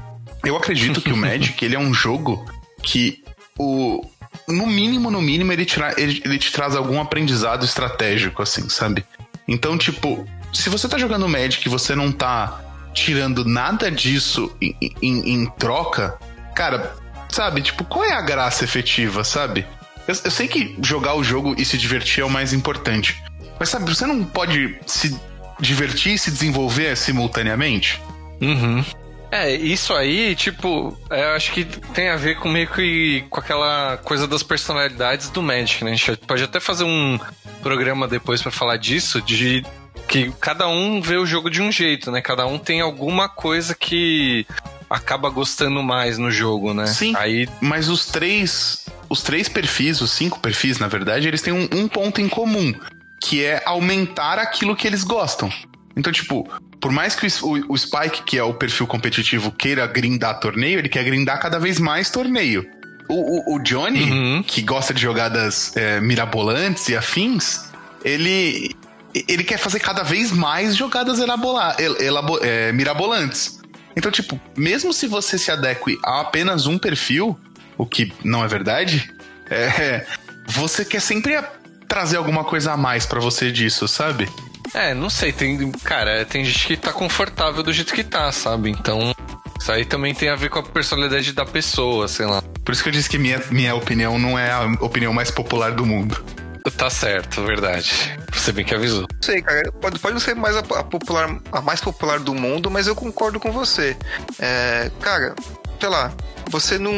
[0.45, 2.45] eu acredito que o Magic ele é um jogo
[2.83, 3.23] que
[3.59, 4.05] o.
[4.49, 9.05] No mínimo, no mínimo, ele, tira, ele, ele te traz algum aprendizado estratégico, assim, sabe?
[9.47, 12.61] Então, tipo, se você tá jogando Magic e você não tá
[12.95, 16.19] tirando nada disso em, em- em troca,
[16.55, 16.95] cara,
[17.33, 19.67] sabe, tipo, qual é a graça efetiva, sabe?
[20.07, 23.23] Eu, eu sei que jogar o jogo e se divertir é o mais importante.
[23.59, 25.19] Mas sabe, você não pode se
[25.61, 28.01] divertir e se desenvolver simultaneamente?
[28.41, 28.85] Uhum.
[29.31, 33.41] É, isso aí, tipo, é, eu acho que tem a ver com meio que com
[33.41, 35.93] aquela coisa das personalidades do Magic, né?
[35.93, 37.19] A gente pode até fazer um
[37.63, 39.65] programa depois pra falar disso, de
[40.07, 42.21] que cada um vê o jogo de um jeito, né?
[42.21, 44.47] Cada um tem alguma coisa que
[44.93, 46.87] acaba gostando mais no jogo, né?
[46.87, 47.15] Sim.
[47.17, 48.85] Aí, Mas os três.
[49.09, 52.73] Os três perfis, os cinco perfis, na verdade, eles têm um, um ponto em comum,
[53.23, 55.53] que é aumentar aquilo que eles gostam.
[55.95, 56.49] Então, tipo,
[56.81, 60.89] por mais que o, o- Spike, que é o perfil competitivo, queira grindar torneio, ele
[60.89, 62.67] quer grindar cada vez mais torneio.
[63.07, 64.43] O, o- o Johnny, Uhum.
[64.47, 67.65] que gosta de jogadas é, mirabolantes e afins,
[68.03, 68.75] ele.
[69.29, 71.27] Ele quer fazer cada vez mais jogadas el-
[72.41, 73.61] é, mirabolantes.
[73.97, 77.39] Então, tipo, mesmo se você se adeque a apenas um perfil,
[77.77, 79.13] o que não é verdade,
[79.51, 80.07] é,
[80.47, 81.39] você quer sempre
[81.87, 84.29] trazer alguma coisa a mais pra você disso, sabe?
[84.75, 88.71] é, não sei, tem, cara, tem gente que tá confortável do jeito que tá, sabe?
[88.71, 89.15] Então,
[89.61, 92.43] isso aí também tem a ver com a personalidade da pessoa, sei lá.
[92.65, 95.73] Por isso que eu disse que minha, minha opinião não é a opinião mais popular
[95.73, 96.25] do mundo.
[96.77, 97.93] Tá certo, verdade.
[98.33, 99.03] Você bem que avisou.
[99.03, 99.71] Não sei, cara.
[99.73, 102.95] Pode, pode não ser mais a, a popular, a mais popular do mundo, mas eu
[102.95, 103.97] concordo com você.
[104.39, 105.35] É, cara,
[105.81, 106.13] sei lá,
[106.51, 106.93] você não,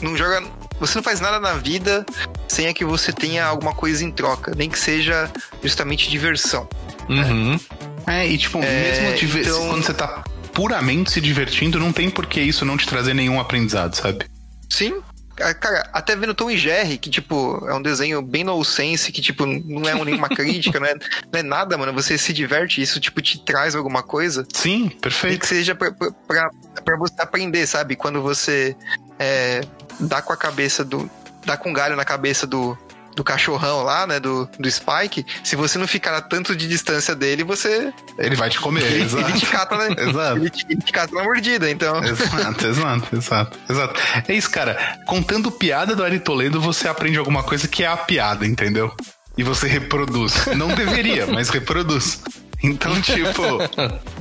[0.00, 0.42] não joga.
[0.80, 2.04] Você não faz nada na vida
[2.48, 5.30] sem a que você tenha alguma coisa em troca, nem que seja
[5.62, 6.68] justamente diversão.
[7.08, 7.58] Uhum.
[8.06, 12.08] É, e tipo, É, mesmo diver- então- quando você tá puramente se divertindo, não tem
[12.10, 14.26] por que isso não te trazer nenhum aprendizado, sabe?
[14.70, 15.00] Sim.
[15.40, 19.12] Ah, Cara, até vendo Tom e Jerry, que, tipo, é um desenho bem no sense,
[19.12, 20.94] que, tipo, não é nenhuma crítica, não é,
[21.32, 21.92] não é nada, mano.
[21.92, 24.46] Você se diverte, isso, tipo, te traz alguma coisa.
[24.54, 25.40] Sim, perfeito.
[25.40, 26.50] que seja pra, pra, pra-
[26.84, 27.96] pra você aprender, sabe?
[27.96, 28.74] Quando você
[29.18, 29.60] é,
[30.00, 31.10] dá com a cabeça do.
[31.44, 32.76] dá com galho na cabeça do,
[33.16, 34.20] do cachorrão lá, né?
[34.20, 35.24] Do, do Spike.
[35.42, 37.92] Se você não ficar a tanto de distância dele, você.
[38.18, 39.28] Ele vai te comer, Ele, exato.
[39.28, 39.96] ele te cata, né?
[40.06, 40.36] Exato.
[40.36, 42.04] Ele te, ele te cata na mordida, então.
[42.04, 44.00] Exato, exato, exato, exato.
[44.28, 44.98] É isso, cara.
[45.06, 48.94] Contando piada do Ari Toledo, você aprende alguma coisa que é a piada, entendeu?
[49.36, 50.46] E você reproduz.
[50.54, 52.20] Não deveria, mas reproduz.
[52.62, 53.42] Então, tipo,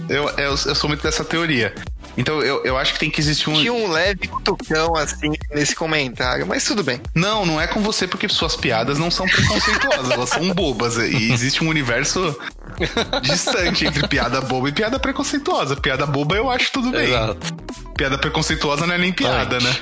[0.09, 1.73] eu, eu, eu sou muito dessa teoria.
[2.17, 3.53] Então, eu, eu acho que tem que existir um.
[3.55, 7.01] Tinha um leve cutucão assim nesse comentário, mas tudo bem.
[7.13, 10.97] Não, não é com você porque suas piadas não são preconceituosas, elas são bobas.
[10.97, 12.37] E existe um universo
[13.21, 15.75] distante entre piada boba e piada preconceituosa.
[15.75, 17.07] Piada boba eu acho tudo bem.
[17.09, 17.53] Exato.
[17.97, 19.75] Piada preconceituosa não é nem piada, né?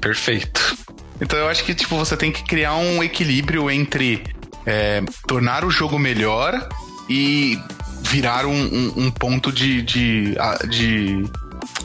[0.00, 0.76] Perfeito.
[1.20, 4.22] Então eu acho que tipo você tem que criar um equilíbrio entre
[4.66, 6.68] é, tornar o jogo melhor
[7.08, 7.58] e
[8.02, 10.34] virar um, um- um ponto de de,
[10.68, 11.24] de,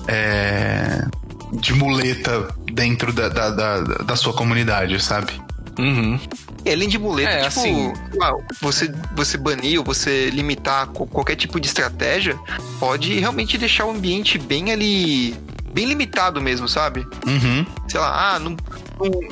[0.08, 1.06] é,
[1.54, 5.34] de muleta dentro da, da, da, da sua comunidade, sabe?
[5.78, 6.20] Uhum.
[6.64, 7.94] E além de muleta, É, tipo, assim-
[8.62, 12.38] você, você banir ou você limitar qualquer tipo de estratégia
[12.80, 15.36] pode realmente deixar o ambiente bem ali.
[15.74, 17.06] bem limitado mesmo, sabe?
[17.28, 17.66] Uhum.
[17.90, 18.56] Sei lá, ah, não,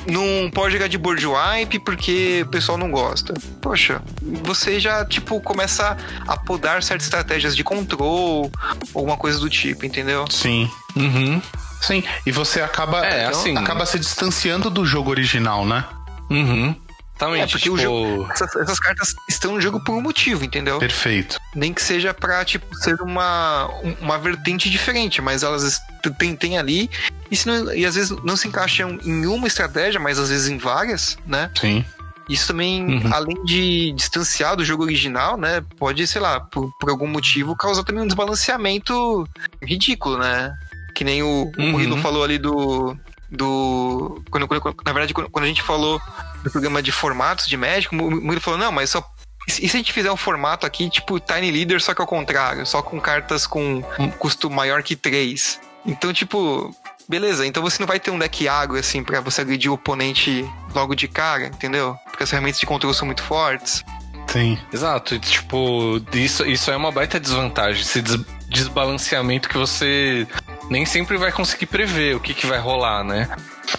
[0.08, 3.34] não, pode jogar de board wipe porque o pessoal não gosta.
[3.62, 4.02] Poxa,
[4.43, 5.97] você já, tipo, começa
[6.28, 8.52] a podar certas estratégias de control,
[8.93, 10.26] alguma coisa do tipo, entendeu?
[10.30, 10.69] Sim.
[10.95, 11.41] Uhum.
[11.82, 12.04] Sim.
[12.26, 15.84] E você acaba É, assim- acaba se distanciando do jogo original, né?
[16.30, 16.76] Uhum.
[17.13, 17.52] É, Exatamente.
[17.52, 20.80] porque tipo, o jogo, essas, essas cartas estão no jogo por um motivo, entendeu?
[20.80, 21.39] Perfeito.
[21.56, 25.80] Nem que seja pra, tipo, ser uma, um- uma vertente diferente, mas elas
[26.17, 26.89] tem, tem ali,
[27.32, 30.47] e, se não- e às vezes não se encaixam em uma estratégia, mas às vezes
[30.49, 31.49] em várias, né?
[31.60, 31.86] Sim.
[32.28, 33.13] Isso também, Uhum.
[33.13, 35.62] além de distanciar do jogo original, né?
[35.78, 39.28] Pode, sei lá, por, por algum motivo, causar também um desbalanceamento
[39.62, 40.54] ridículo, né?
[40.95, 41.71] Que nem o, o Uhum.
[41.71, 42.97] Murilo falou ali do.
[43.30, 46.02] do quando- quando- na verdade, quando, quando a gente falou
[46.43, 49.03] do programa de formatos de médico, o Murilo falou, não, mas só.
[49.47, 52.65] E se a gente fizer um formato aqui, tipo Tiny Leader, só que ao contrário,
[52.65, 55.60] só com cartas com um custo maior que 3.
[55.86, 56.73] Então, tipo,
[57.10, 60.49] beleza, então você não vai ter um deck agro, assim, pra você agredir o oponente
[60.73, 61.97] logo de cara, entendeu?
[62.06, 63.84] Porque as ferramentas de controle são muito fortes.
[64.27, 64.58] Sim.
[64.71, 70.25] Exato, e, tipo, isso, isso é uma baita desvantagem, esse des- desbalanceamento que você
[70.69, 73.27] nem sempre vai conseguir prever o que, que vai rolar, né?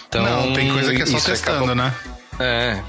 [0.06, 1.94] Então, Não, tem coisa que é só testando, acaba- né?
[2.38, 2.82] É,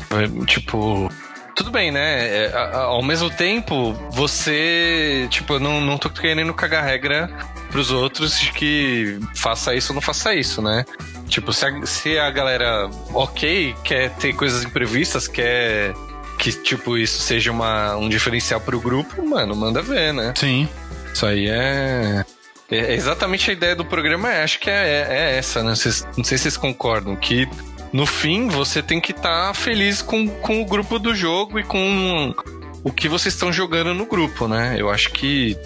[0.45, 1.11] tipo.
[1.55, 2.27] Tudo bem, né?
[2.47, 5.25] É, ao mesmo tempo, você.
[5.29, 7.29] Tipo, eu não, não tô querendo cagar regra
[7.71, 10.83] pros outros de que faça isso ou não faça isso, né?
[11.29, 15.93] Tipo, se a, se a galera, ok, quer ter coisas imprevistas, quer
[16.37, 20.33] que, tipo, isso seja uma, um diferencial pro grupo, mano, manda ver, né?
[20.35, 20.67] Sim.
[21.13, 22.25] Isso aí é.
[22.69, 25.73] É exatamente a ideia do programa, é, acho que é, é essa, né?
[25.75, 27.47] Vocês- não sei se vocês concordam, que
[27.95, 32.35] no fim você tem que estar feliz com, com o grupo do jogo e com
[32.83, 34.75] o que vocês estão jogando no grupo, né?
[34.77, 35.57] Eu acho que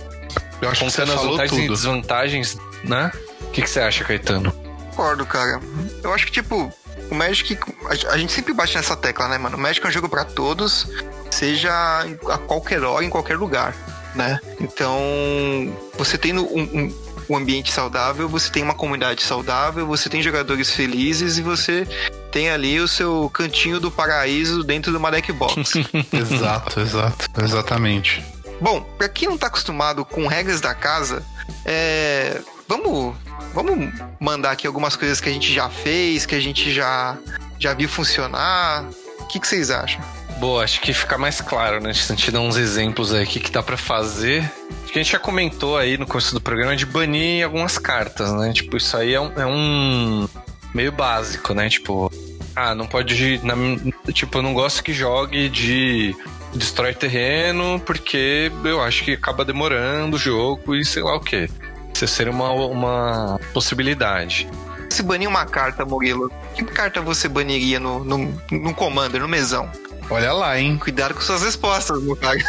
[0.61, 1.73] Eu acho que você falou vantagens e tudo.
[1.73, 3.11] desvantagens, né?
[3.41, 4.51] O que, que você acha, Caetano?
[4.91, 5.59] Concordo, cara.
[6.03, 6.71] Eu acho que, tipo,
[7.09, 7.57] o Magic.
[7.85, 9.57] A, a gente sempre bate nessa tecla, né, mano?
[9.57, 10.85] O Magic é um jogo pra todos,
[11.31, 13.75] seja a qualquer hora, em qualquer lugar,
[14.13, 14.39] né?
[14.61, 15.01] Então,
[15.97, 16.95] você tendo um, um,
[17.29, 21.87] um ambiente saudável, você tem uma comunidade saudável, você tem jogadores felizes e você
[22.31, 25.73] tem ali o seu cantinho do paraíso dentro do Malek Box.
[26.13, 27.29] Exato, exato.
[27.41, 28.23] Exatamente.
[28.61, 31.23] Bom, pra quem não tá acostumado com regras da casa,
[31.65, 33.15] é, vamos,
[33.53, 37.17] vamos mandar aqui algumas coisas que a gente já fez, que a gente já,
[37.57, 38.85] já viu funcionar.
[39.19, 40.01] O que, que vocês acham?
[40.39, 41.89] Boa, acho que fica mais claro, né?
[41.89, 44.49] A gente dá uns exemplos aí, o que, que dá pra fazer.
[44.83, 48.31] Acho que a gente já comentou aí no começo do programa de banir algumas cartas,
[48.33, 48.51] né?
[48.53, 50.29] Tipo, isso aí é um, é um
[50.73, 51.69] meio básico, né?
[51.69, 52.11] Tipo,
[52.55, 53.39] ah, não pode.
[53.43, 53.55] na-
[54.13, 56.15] tipo, eu não gosto que jogue de
[56.53, 61.49] destrói terreno, porque eu acho que acaba demorando o jogo e sei lá o quê.
[61.93, 64.49] Isso seria uma, uma possibilidade.
[64.89, 69.69] Se banir uma carta, Murilo, que carta você baniria no, no, no Commander, no mesão?
[70.09, 70.77] Olha lá, hein?
[70.77, 72.39] Cuidado com suas respostas, meu cara.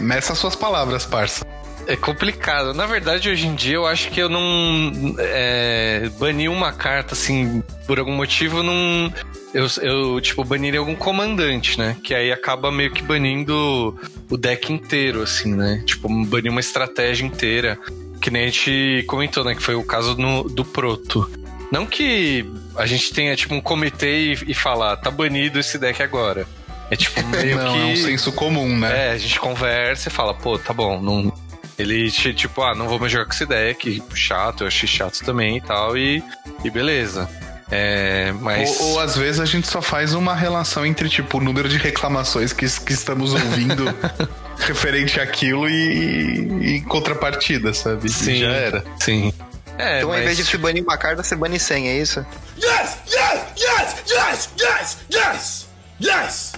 [0.00, 1.44] Meça suas palavras, parça.
[1.88, 2.74] É complicado.
[2.74, 5.14] Na verdade, hoje em dia, eu acho que eu não.
[5.18, 9.10] É, banir uma carta, assim, por algum motivo, não.
[9.54, 11.96] Eu, eu, tipo, baniria algum comandante, né?
[12.04, 13.98] Que aí acaba meio que banindo
[14.28, 15.82] o deck inteiro, assim, né?
[15.86, 17.78] Tipo, banir uma estratégia inteira.
[18.20, 19.54] Que nem a gente comentou, né?
[19.54, 21.30] Que foi o caso no, do Proto.
[21.72, 22.44] Não que
[22.76, 26.46] a gente tenha, tipo, um comitê e, e falar, tá banido esse deck agora.
[26.90, 27.80] É tipo, meio não, que.
[27.80, 29.08] é um senso comum, né?
[29.08, 31.47] É, a gente conversa e fala, pô, tá bom, não.
[31.78, 35.20] Ele, ti- tipo, ah, não vou mais jogar com esse deck, chato, eu achei chato
[35.24, 36.22] também e tal, e,
[36.64, 37.28] e beleza.
[37.70, 38.80] É, mas.
[38.80, 41.76] Ou, ou às vezes a gente só faz uma relação entre, tipo, o número de
[41.76, 43.84] reclamações que, que estamos ouvindo
[44.58, 48.06] referente àquilo e, e contrapartida, sabe?
[48.06, 48.84] E sim, já era.
[49.00, 49.32] Sim.
[49.76, 52.26] É, Então, ao mas, invés de você banir uma carta, você bane 100, é isso?
[52.56, 52.96] Yes!
[53.06, 53.40] Yes!
[53.56, 53.96] Yes!
[54.10, 54.48] Yes!
[54.58, 54.96] Yes!
[55.12, 55.66] Yes!
[56.00, 56.52] Yes!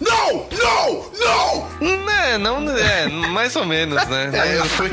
[0.00, 0.46] No!
[0.50, 1.12] No!
[1.18, 2.04] No!
[2.06, 4.30] Né, não, é, mais ou menos, né?
[4.34, 4.90] É, foi,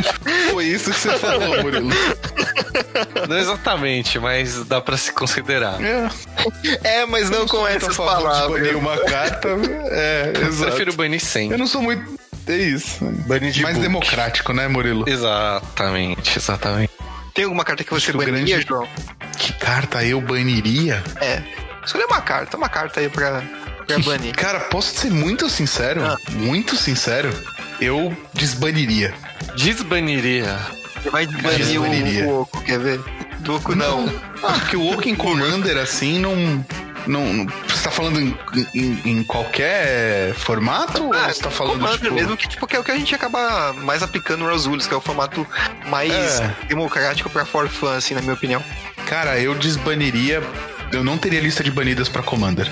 [0.51, 1.89] foi isso que você falou, Murilo.
[3.27, 5.77] Não exatamente, mas dá pra se considerar.
[5.81, 6.09] É,
[6.83, 8.51] É, mas não com eu tô a essas palavras.
[8.51, 9.49] banir uma carta.
[9.95, 10.71] É, Eu exato.
[10.71, 11.51] prefiro banir 100.
[11.51, 12.19] Eu não sou muito.
[12.47, 13.03] É isso.
[13.27, 13.87] Banir de Mais book.
[13.87, 15.07] democrático, né, Murilo?
[15.07, 16.91] Exatamente, exatamente.
[17.33, 18.87] Tem alguma carta que você Acho baniria, grande- João?
[19.37, 21.01] Que carta eu baniria?
[21.21, 21.41] É.
[21.85, 23.41] Escolha uma carta, uma carta aí pra,
[23.85, 24.33] pra banir.
[24.35, 26.03] Cara, posso ser muito sincero?
[26.03, 26.17] Ah.
[26.31, 27.29] Muito sincero?
[27.79, 29.13] Eu desbaniria.
[29.55, 30.57] Desbaniria.
[31.01, 32.25] Você vai banir desbaniria.
[32.25, 32.99] o, o Oco, quer ver?
[33.39, 34.07] Do Oco não.
[34.45, 36.35] Ah, porque o Woken Commander, assim, não.
[37.07, 38.37] Não, não- você tá falando em,
[38.75, 41.01] em- em qualquer formato?
[41.05, 42.13] ou você tá falando, Commander tipo...
[42.13, 44.93] mesmo, que tipo, que é o que a gente acaba mais aplicando no Rosulis, que
[44.93, 45.47] é o formato
[45.87, 46.53] mais É.
[46.67, 48.61] democrático pra for fun, assim, na minha opinião.
[49.07, 50.43] Cara, eu desbaniria...
[50.91, 52.69] Eu não teria lista de banidas pra Commander.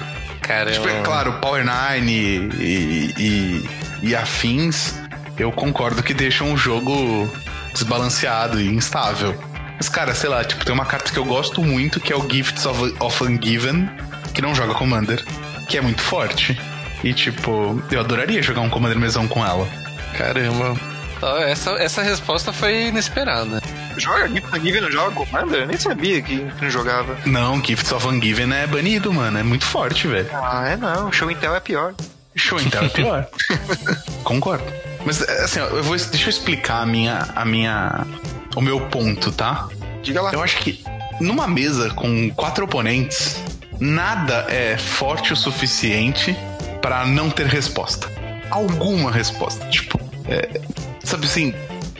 [0.51, 2.11] Cara, Tipo, é eu- claro, Power Nine
[2.59, 3.69] e, e,
[4.09, 4.93] e afins,
[5.37, 7.29] eu concordo que deixam o jogo
[7.73, 9.33] desbalanceado e instável.
[9.77, 12.29] Mas, cara, sei lá, tipo, tem uma carta que eu gosto muito, que é o
[12.29, 13.89] Gifts of, of Ungiven,
[14.33, 15.23] que não joga Commander,
[15.69, 16.59] que é muito forte.
[17.03, 19.67] E, tipo, eu adoraria jogar um Commander mesão com ela.
[20.17, 20.75] Caramba.
[21.21, 23.61] Tá, Essa, essa resposta foi inesperada.
[23.95, 25.61] Joga Gift não joga Commander?
[25.61, 27.15] Eu nem sabia que não jogava.
[27.27, 29.37] Não, Gifts of Ungiven é banido, mano.
[29.37, 30.27] É muito forte, velho.
[30.33, 31.11] Ah, é não.
[31.11, 31.93] Show Intel é pior.
[32.35, 33.27] Show então é pior.
[34.23, 34.65] Concordo.
[35.05, 38.05] Mas assim, ó, eu vou, deixa eu explicar a minha, a minha,
[38.55, 39.67] o meu ponto, tá?
[40.01, 40.33] Diga lá.
[40.33, 40.83] Eu acho que
[41.19, 43.43] numa mesa com quatro oponentes,
[43.79, 46.35] nada é forte o suficiente
[46.81, 48.09] pra não ter resposta.
[48.49, 49.67] Alguma resposta.
[49.67, 50.61] Tipo, é,
[51.03, 51.53] sabe assim,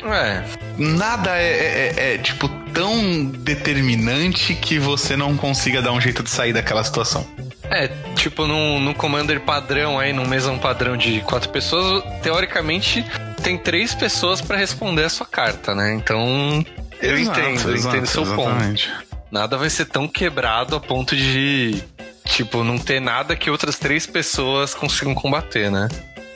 [0.04, 0.44] É,
[0.78, 6.24] nada é, é- é, é, tipo tão determinante que você não consiga dar um jeito
[6.24, 7.28] de sair daquela situação.
[7.70, 13.06] É, tipo, num, num Commander padrão aí, num mesão padrão de quatro pessoas, teoricamente
[13.44, 15.94] tem três pessoas pra responder a sua carta, né?
[15.94, 16.66] Então,
[17.02, 18.42] eu Exato, entendo, eu entendo seu ponto.
[18.50, 18.92] exatamente.
[19.32, 21.82] Nada vai ser tão quebrado a ponto de,
[22.26, 25.88] tipo, não ter nada que outras três pessoas consigam combater, né?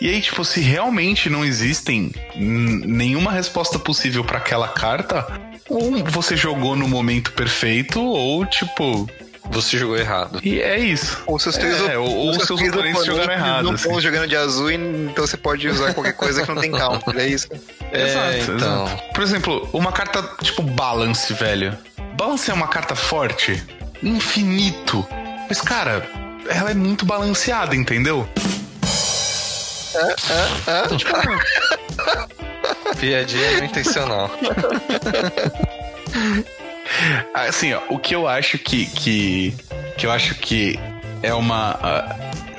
[0.02, 5.26] E aí, tipo, se realmente não existem nenhuma resposta possível pra aquela carta,
[5.70, 9.10] ou você jogou no momento perfeito, ou tipo.
[9.52, 10.40] Você jogou errado.
[10.44, 11.22] E é isso.
[11.28, 13.84] Ou seus três, É, ou- ou seus oponentes jogaram errado, Não assim.
[13.88, 17.28] estão jogando de azul, então você pode usar qualquer coisa que não tem counter, é
[17.28, 17.48] isso?
[17.92, 18.86] É, exato, então.
[18.88, 19.04] exato.
[19.14, 21.78] Por exemplo, uma carta tipo Balance, velho.
[22.18, 23.64] Balance é uma carta forte,
[24.02, 25.06] infinito.
[25.48, 26.04] Mas, cara,
[26.50, 28.28] ela é muito balanceada, entendeu?
[33.00, 34.32] Piadinha não intencional.
[37.34, 39.54] Assim, ó, o que eu acho que, que.
[39.98, 40.80] que eu acho que
[41.22, 41.78] é uma.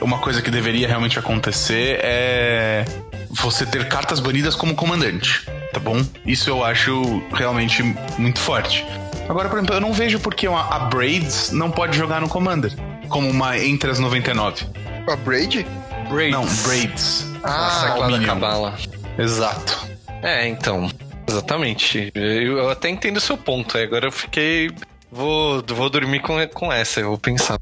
[0.00, 2.84] uma coisa que deveria realmente acontecer é.
[3.30, 6.02] Você ter cartas banidas como comandante, tá bom?
[6.24, 7.82] Isso eu acho realmente
[8.16, 8.86] muito forte.
[9.28, 12.72] Agora, por exemplo, eu não vejo porque uma, a Braids não pode jogar no Commander.
[13.08, 14.64] Como uma entre as 99.
[15.06, 15.66] A Braid?
[16.08, 16.32] Braids.
[16.32, 17.26] Não, Braids.
[17.42, 18.26] Ah, clã da Minion.
[18.26, 18.74] cabala.
[19.18, 19.88] Exato.
[20.22, 20.90] É, então.
[21.28, 22.10] Exatamente.
[22.14, 23.76] Eu, eu até entendo o seu ponto.
[23.76, 24.70] Agora eu fiquei.
[25.10, 27.58] Vou, vou dormir com, com essa, eu vou pensar.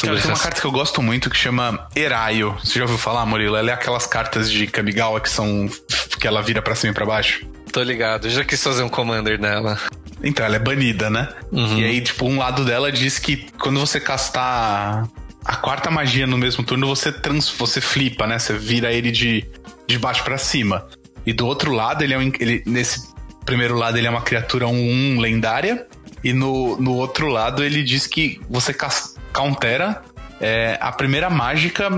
[0.00, 2.54] Cara, tem uma carta que eu gosto muito que chama Eraio.
[2.62, 3.56] Você já ouviu falar, Murilo?
[3.56, 5.68] Ela é aquelas cartas de Kamigawa que são.
[6.20, 7.46] que ela vira pra cima e pra baixo.
[7.72, 9.78] Tô ligado, eu já quis fazer um commander dela.
[10.22, 11.28] Então, ela é banida, né?
[11.52, 11.78] Uhum.
[11.78, 15.06] E aí, tipo, um lado dela diz que quando você castar
[15.46, 18.38] a quarta magia no mesmo turno, você trans, você flipa, né?
[18.38, 19.48] Você vira ele de,
[19.86, 20.88] de baixo pra cima.
[21.24, 24.66] E do outro lado, ele é um, ele, nesse primeiro lado, ele é uma criatura
[24.66, 25.86] 1-1 lendária.
[26.24, 28.74] E no, no outro lado, ele diz que você
[29.32, 30.02] countera
[30.40, 31.90] é, a primeira mágica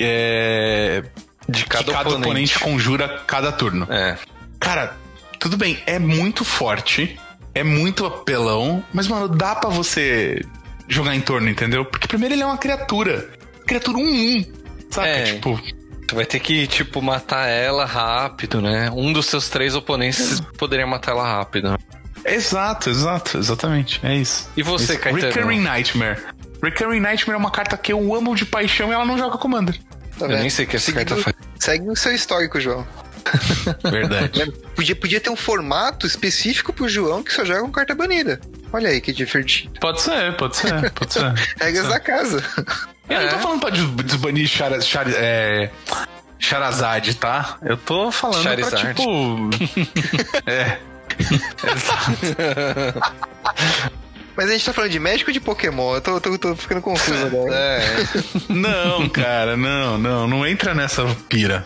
[0.00, 1.02] é,
[1.46, 3.86] De que cada, cada oponente conjura cada turno.
[3.90, 4.16] É.
[4.58, 4.96] Cara,
[5.38, 7.18] tudo bem, é muito forte,
[7.54, 10.42] é muito apelão, mas, mano, dá pra você
[10.88, 11.84] jogar em torno, entendeu?
[11.84, 13.28] Porque primeiro ele é uma criatura.
[13.66, 14.46] Criatura 1-1.
[14.90, 15.08] Sabe?
[15.08, 15.22] É.
[15.24, 15.60] Tipo,
[16.08, 18.88] Tu vai ter que, tipo, matar ela rápido, né?
[18.94, 21.76] Um dos seus três oponentes poderia matar ela rápido.
[22.24, 23.98] exato, exato, exatamente.
[24.04, 24.48] É isso.
[24.56, 25.02] E você, Isso.
[25.02, 25.32] Caetano?
[25.34, 26.18] Recurring Nightmare.
[26.62, 29.76] Recurring Nightmare é uma carta que eu amo de paixão e ela não joga Commander.
[30.16, 31.36] Tá Eu nem sei o que essa Seguindo- carta faz.
[31.58, 32.86] Segue o seu histórico, João.
[33.90, 34.52] Verdade.
[34.76, 38.40] Podia, podia ter um formato específico pro João que só joga com carta banida.
[38.72, 39.78] Olha aí que divertido.
[39.80, 41.32] pode ser, pode ser, pode ser.
[41.60, 42.42] Regras da casa.
[43.08, 43.38] Eu não tô É.
[43.38, 45.70] falando pra des- desbanir Chara, Chara, é,
[46.38, 47.56] Charazade, tá?
[47.62, 48.94] Eu tô falando pra, Charizard.
[48.94, 49.50] tipo...
[50.50, 50.78] é.
[54.36, 55.94] Mas a gente tá falando de médico ou de Pokémon?
[55.94, 57.54] Eu tô, tô, tô ficando confuso agora.
[57.54, 58.06] É,
[58.50, 61.64] Não, cara, não, não, não entra nessa pira.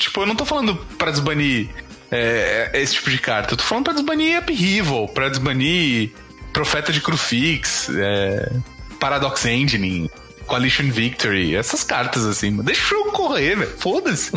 [0.00, 1.68] Tipo, eu não tô falando pra desbanir
[2.10, 3.52] é, esse tipo de carta.
[3.52, 6.12] Eu tô falando pra desbanir Upheaval, pra desbanir
[6.60, 8.52] Profeta de Crufix, é,
[9.00, 10.10] Paradox Engine,
[10.46, 12.50] Coalition Victory, essas cartas assim.
[12.50, 12.64] mano.
[12.64, 13.70] Deixa o jogo correr, velho.
[13.78, 14.30] Foda-se.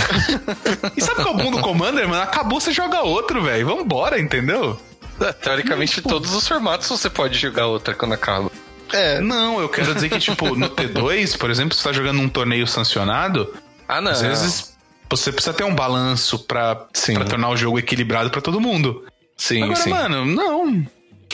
[0.96, 2.22] e sabe qual é o bom do Commander, mano?
[2.22, 3.66] Acabou, você joga outro, velho.
[3.66, 4.80] Vambora, entendeu?
[5.42, 8.50] teoricamente, todos os formatos você pode jogar outra quando acaba.
[8.94, 12.30] É, Não, eu quero dizer que, tipo, no T2, por exemplo, você tá jogando um
[12.30, 13.54] torneio sancionado,
[13.86, 14.12] Ah, não.
[14.12, 14.74] Às vezes
[15.10, 16.88] você precisa ter um balanço pra,
[17.30, 19.04] tornar o jogo equilibrado pra todo mundo.
[19.36, 19.90] Sim, Agora, sim.
[19.90, 20.86] mano, não.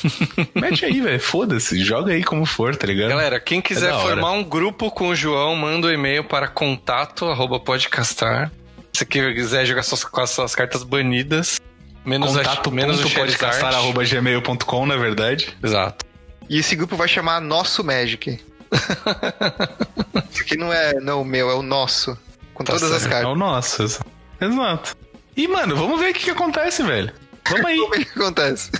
[0.55, 1.19] Mete aí, velho.
[1.19, 1.83] Foda-se.
[1.83, 3.09] Joga aí como for, tá ligado?
[3.09, 4.07] Galera, quem quiser É da hora.
[4.09, 8.51] formar um grupo com o João, manda um e-mail para contato arroba podcastar.
[8.93, 11.59] Se quiser jogar suas, com as suas cartas banidas,
[12.05, 15.55] menos, a, Contato menos o podcastar arroba gmail.com, na verdade.
[15.63, 16.05] Exato.
[16.49, 18.39] e esse grupo vai chamar Nosso Magic.
[20.33, 22.17] Porque não é, não é o meu, é o nosso.
[22.53, 23.37] Com Tá todas as É o cartas.
[23.37, 23.83] nosso.
[23.83, 24.05] exa-
[24.41, 24.95] Exato.
[25.35, 27.11] E, mano, vamos ver o que, que acontece, velho.
[27.49, 27.77] Vamos aí.
[27.77, 28.71] Como é que acontece?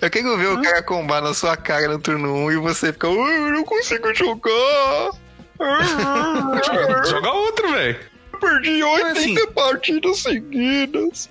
[0.00, 3.08] Eu quero ver o cara combar na sua cara no turno 1 e você fica,
[3.08, 5.10] "Ai, eu não consigo jogar.
[5.58, 7.98] joga, joga outro, velho.
[8.32, 11.30] Eu perdi 80 assim- partidas seguidas.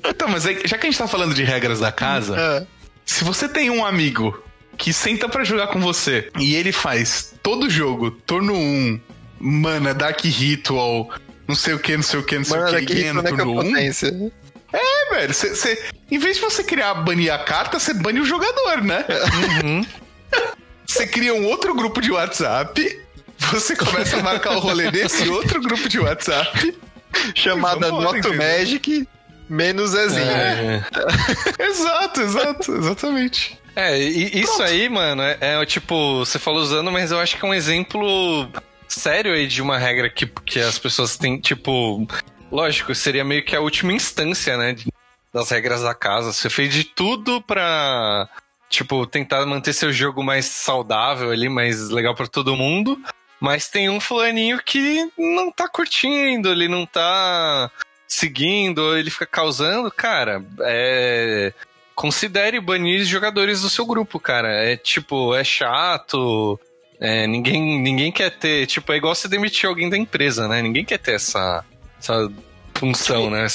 [0.10, 2.66] Então, mas aí, já que a gente tá falando de regras da casa, É.
[3.06, 4.38] Se você tem um amigo
[4.78, 9.00] que senta pra jogar com você e ele faz todo jogo, turno 1,
[9.40, 11.10] mana, Dark Ritual,
[11.48, 13.22] não sei o que, não sei o que, não sei Mano, o que, ganha no
[13.22, 14.32] é turno 1.
[14.78, 18.26] É, velho, você, você- em vez de você criar, banir a carta, você bane o
[18.26, 19.06] jogador, né?
[19.64, 19.86] Uhum.
[20.86, 23.02] Você cria um outro grupo de WhatsApp,
[23.38, 26.76] você começa a marcar o rolê desse outro grupo de WhatsApp.
[27.36, 28.34] Chamada Noto?
[28.34, 29.06] Magic
[29.50, 30.26] menos Zezinho.
[30.32, 30.82] É,
[31.60, 33.60] Exato, exato, exatamente.
[33.76, 37.46] é e isso aí, mano, é, é tipo, você falou usando, mas eu acho que
[37.46, 38.50] é um exemplo
[38.88, 42.08] sério aí de uma regra que, que as pessoas têm, tipo,
[42.52, 44.76] lógico, seria meio que a última instância, né,
[45.34, 46.34] das regras da casa.
[46.34, 48.28] Você fez de tudo pra,
[48.70, 53.00] tipo, tentar manter seu jogo mais saudável ali, mais legal pra todo mundo.
[53.40, 57.70] Mas tem um fulaninho que não tá curtindo, ele não tá
[58.08, 61.54] seguindo, ele fica causando, cara, é.
[61.94, 64.50] Considere banir jogadores do seu grupo, cara.
[64.50, 66.60] É tipo, é chato.
[67.00, 68.68] é, ninguém, ninguém quer ter.
[68.68, 70.62] Tipo, é igual você demitir alguém da empresa, né?
[70.62, 71.66] Ninguém quer ter essa,
[72.00, 72.32] essa
[72.76, 73.48] função, né?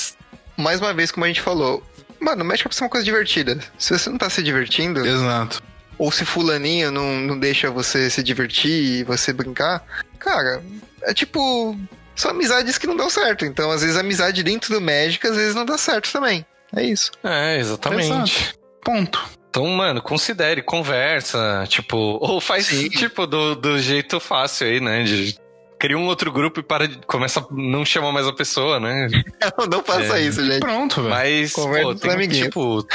[0.57, 1.82] Mais uma vez, como a gente falou,
[2.20, 3.59] mano, o Magic é pra ser uma coisa divertida.
[3.78, 5.62] Se você não tá se divertindo, Exato.
[5.99, 9.84] ou se fulaninho não, não deixa você se divertir e você brincar,
[10.18, 10.62] cara,
[11.03, 11.76] é tipo.
[12.14, 13.47] São amizades que não dão certo.
[13.47, 16.45] Então, às vezes, a amizade dentro do Magic, às vezes, não dá certo também.
[16.76, 17.11] É isso.
[17.24, 18.55] É, exatamente.
[18.84, 19.18] Ponto.
[19.49, 22.88] Então, mano, considere, conversa, tipo, ou faz, Sim.
[22.90, 25.05] tipo, do, do jeito fácil aí, né?
[25.05, 25.36] De
[25.83, 29.09] cria um outro grupo e para de, começa a não chamar mais a pessoa, né?
[29.68, 30.22] não faça É.
[30.22, 30.61] isso, gente.
[30.61, 31.11] Pronto, velho.
[31.11, 32.87] Mas, Conversa pô, tem, tipo,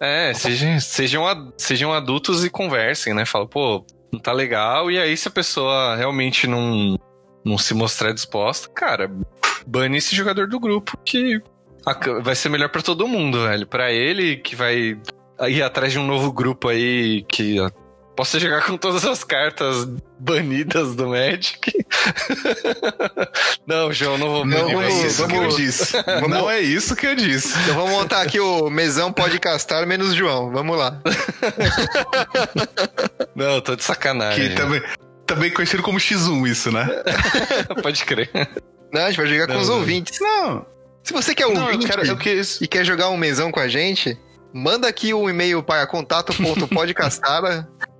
[0.00, 3.24] é, sejam, sejam, ad- sejam adultos e conversem, né?
[3.24, 6.98] Fala, pô, não tá legal, e aí se a pessoa realmente não,
[7.44, 9.08] não se mostrar disposta, cara,
[9.64, 11.38] bane esse jogador do grupo, que
[12.24, 13.68] vai ser melhor pra todo mundo, velho.
[13.68, 14.98] Pra ele, que vai
[15.48, 17.56] ir atrás de um novo grupo aí, que
[18.22, 19.84] ó, possa jogar com todas as cartas
[20.18, 21.72] banidas do Magic.
[23.66, 25.92] não, João, não vou Não, Não é vamos- isso que eu vamos- disse.
[26.28, 27.58] Não é isso que eu disse.
[27.62, 30.50] Então vamos montar aqui o mesão pode castar menos João.
[30.52, 31.00] Vamos lá.
[33.34, 34.48] Não, tô de sacanagem.
[34.50, 34.82] Que também,
[35.26, 36.86] também conhecido como X1 isso, né?
[37.82, 38.30] Pode crer.
[38.92, 39.76] Não, a gente vai jogar com Não, os não.
[39.76, 40.18] ouvintes.
[40.20, 40.66] Não,
[41.02, 42.02] Se você quer não, eu ouvinte quero.
[42.60, 44.18] E quer jogar um mesão com a gente,
[44.52, 45.86] manda aqui o e-mail para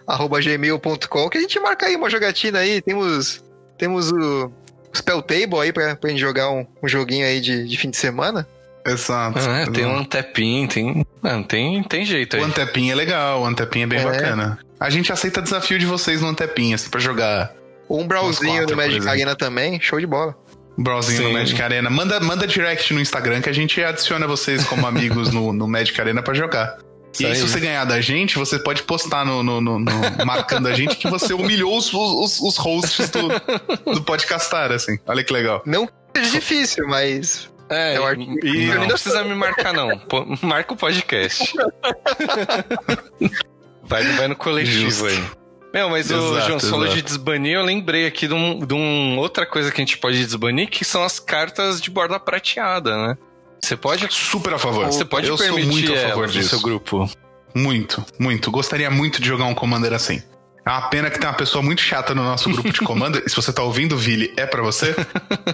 [0.06, 2.80] contato.podcastara.gmail.com que a gente marca aí uma jogatina aí.
[2.82, 3.42] Temos,
[3.78, 7.64] temos o, o Spell Table aí pra, pra gente jogar um, um joguinho aí de,
[7.66, 8.46] de fim de semana.
[8.86, 9.38] Exato.
[9.38, 11.06] Ah, tem um tapin, tem.
[11.22, 12.42] Não, tem, tem jeito aí.
[12.42, 14.04] O Antepin é legal, o Antepin é bem É.
[14.04, 14.58] bacana.
[14.80, 17.52] A gente aceita desafio de vocês no Antepin, assim, pra jogar
[17.88, 18.08] Ou um
[18.66, 19.08] do por Magic.
[19.08, 19.80] Arena também.
[19.80, 20.36] Show de bola.
[20.76, 21.32] browsinho no.
[21.32, 21.88] Magic Arena.
[21.88, 25.98] Manda, manda direct no Instagram que a gente adiciona vocês como amigos no, no Magic
[26.00, 26.76] Arena pra jogar.
[27.20, 30.66] E aí, se você ganhar da gente, você pode postar no, no- no- no- marcando
[30.68, 33.28] a gente que você humilhou os, os, os hosts do,
[33.94, 34.98] do podcastar, assim.
[35.06, 35.62] Olha que legal.
[35.66, 38.46] Não que seja difícil, mas É, É o artigo.
[38.46, 38.80] e Não.
[38.80, 39.88] não precisa me marcar, não.
[40.42, 41.52] Marca o podcast.
[43.82, 45.06] vai, vai no coletivo Justo.
[45.06, 45.22] aí.
[45.72, 47.00] Meu, mas o Exato, João, você falou exato.
[47.00, 50.18] de desbanir, eu lembrei aqui de, um, de um- outra coisa que a gente pode
[50.22, 53.18] desbanir, que são as cartas de borda prateada, né?
[53.64, 54.86] Você pode, Super a favor.
[54.86, 56.50] você pode Eu sou permitir muito a favor elas no disso.
[56.50, 57.08] seu grupo.
[57.54, 58.50] Muito, muito.
[58.50, 60.20] Gostaria muito de jogar um Commander assim.
[60.64, 63.22] É uma pena que tem uma pessoa muito chata no nosso grupo de Commander.
[63.24, 64.94] e se você tá ouvindo, Vili, é pra você.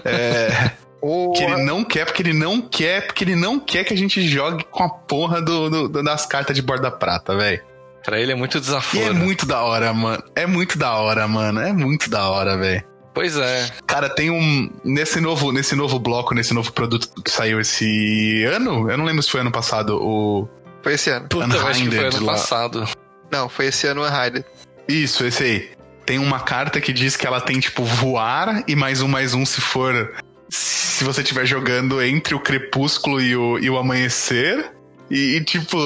[0.05, 3.93] É, o que ele não quer, porque ele não quer, porque ele não quer que
[3.93, 7.61] a gente jogue com a porra do, do- das cartas de borda prata, velho.
[8.03, 9.03] Pra ele é muito E desaforo.
[9.05, 10.23] é muito da hora, mano.
[10.35, 11.59] É muito da hora, mano.
[11.61, 12.83] É muito da hora, velho.
[13.19, 13.69] Pois é.
[13.85, 14.71] Cara, tem um.
[14.81, 19.21] Nesse novo, nesse novo bloco, nesse novo produto que saiu esse ano, eu não lembro
[19.21, 20.47] se foi ano passado, o.
[20.81, 21.27] foi esse ano.
[21.27, 22.31] Puta, eu acho que foi ano lá.
[22.31, 22.87] passado.
[23.29, 24.45] Não, foi esse ano o Unhided.
[24.87, 25.69] Isso, esse aí.
[26.05, 29.45] Tem uma carta que diz que ela tem, tipo, voar e mais um, mais um
[29.45, 30.13] se for.
[30.47, 34.71] Se você estiver jogando entre o crepúsculo e o, e o amanhecer.
[35.09, 35.77] E, e, tipo,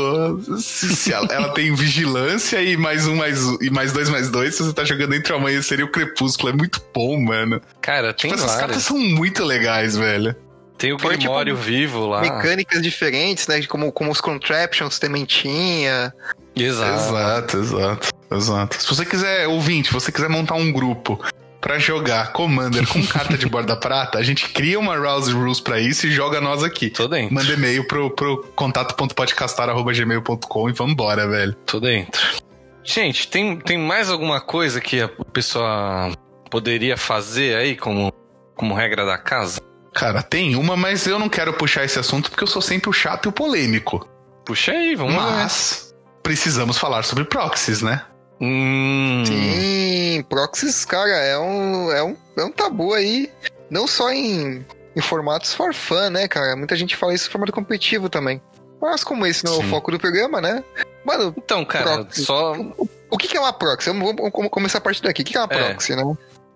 [0.60, 4.30] se, se ela, ela tem vigilância e mais um, mais um, e mais dois, mais
[4.30, 6.50] dois, se você tá jogando entre o amanhecer e o crepúsculo.
[6.50, 7.62] É muito bom, mano.
[7.82, 8.84] Cara, tem Tipo, essas cartas várias.
[8.84, 10.36] são muito legais, velho.
[10.78, 12.20] Tem o Foi, tipo, vivo lá.
[12.22, 13.64] Mecânicas diferentes, né?
[13.64, 16.14] Como, como os contraptions também tinha.
[16.56, 16.94] Exato.
[16.94, 18.82] Exato, exato, exato.
[18.82, 21.24] Se você quiser, ouvinte, se você quiser montar um grupo
[21.64, 25.80] pra jogar Commander com carta de borda prata, a gente cria uma Rouse Rules pra
[25.80, 26.90] isso e joga nós aqui.
[26.90, 27.34] Tô dentro.
[27.34, 31.54] Manda e-mail pro, pro contato.podcastar.gmail.com e vambora, velho.
[31.66, 32.22] Tô dentro.
[32.84, 36.12] Gente, tem, tem mais alguma coisa que a pessoa
[36.52, 38.12] poderia fazer aí como,
[38.56, 39.62] como regra da casa?
[39.94, 42.94] Cara, tem uma, mas eu não quero puxar esse assunto porque eu sou sempre o
[42.94, 44.06] chato e o polêmico.
[44.46, 45.32] Puxa aí, vamos lá.
[45.32, 48.02] Mas precisamos falar sobre proxies, né?
[48.46, 53.32] Hum, Sim, proxies, cara, é um, é um, é um tabu aí.
[53.70, 54.66] Não só em,
[54.96, 56.56] em formatos for fun, né, cara?
[56.56, 58.42] Muita gente fala isso em formato competitivo também.
[58.82, 59.70] Mas como esse não é o Sim.
[59.70, 60.62] foco do programa, né?
[61.06, 62.26] Mano, Então, cara, Proxy.
[62.26, 62.54] só.
[63.10, 63.90] o que que é uma proxy?
[63.90, 65.22] Vamos, vamos- começar a partir daqui.
[65.22, 65.70] O que é uma É.
[65.70, 66.04] proxy, né?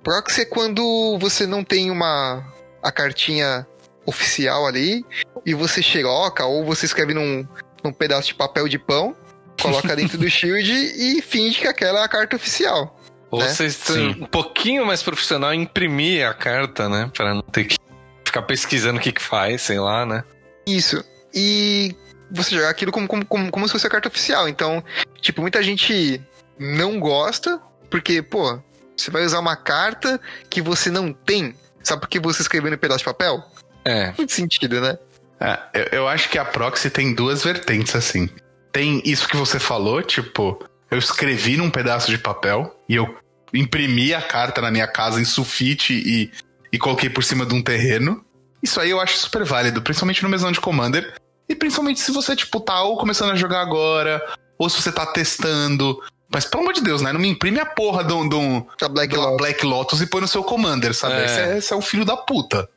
[0.03, 2.43] Proxy é quando você não tem uma
[2.83, 3.65] a cartinha
[4.05, 5.05] oficial ali
[5.45, 7.47] e você xeroca ou você escreve num,
[7.83, 9.15] num pedaço de papel de pão,
[9.61, 12.99] coloca dentro do shield e finge que aquela é a carta oficial.
[13.29, 13.47] Ou né?
[13.47, 17.11] vocês têm um pouquinho mais profissional imprimir a carta, né?
[17.13, 17.77] Pra não ter que
[18.25, 20.23] ficar pesquisando o que que faz, sei lá, né?
[20.65, 21.03] Isso.
[21.33, 21.95] E
[22.31, 24.47] você jogar aquilo como, como, como, como se fosse a carta oficial.
[24.47, 24.83] Então,
[25.21, 26.21] tipo, muita gente
[26.57, 28.59] não gosta, porque, pô,
[28.95, 31.53] você vai usar uma carta que você não tem.
[31.83, 33.43] Sabe por que você escreveu no pedaço de papel?
[33.85, 34.13] É.
[34.17, 34.97] Muito sentido, né?
[35.39, 38.29] É, eu, eu acho que a proxy tem duas vertentes, assim.
[38.77, 43.17] Tem isso que você falou, tipo, eu escrevi num pedaço de papel e eu
[43.51, 46.31] imprimi a carta na minha casa em sulfite e,
[46.71, 48.23] e coloquei por cima de um terreno.
[48.61, 51.11] Isso aí eu acho super válido, principalmente no mesão de Commander.
[51.49, 54.23] E principalmente se você, tipo, tá ou começando a jogar agora,
[54.59, 55.99] ou se você tá testando,
[56.31, 57.11] Mas pelo amor de Deus, né?
[57.11, 59.37] Não me imprime a porra de um, de um- A Black de uma Lotus.
[59.37, 61.15] Black Lotus e põe no seu Commander, sabe?
[61.15, 61.25] É.
[61.25, 62.69] Esse, é, esse é um filho da puta.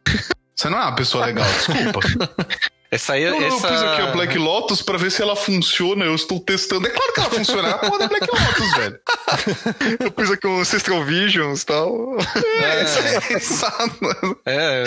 [0.56, 2.00] Você não é uma pessoa legal, desculpa.
[2.92, 3.68] Essa aí, Eu, eu essa...
[3.68, 6.04] pus aqui a Black Lotus pra ver se ela funciona.
[6.04, 6.88] Eu estou testando.
[6.88, 7.68] É claro que ela funciona.
[7.68, 8.98] É a porra da Black Lotus, velho.
[10.04, 12.16] Eu pus aqui um Ancestral Visions e tal.
[12.60, 14.38] É, exato.
[14.44, 14.84] É,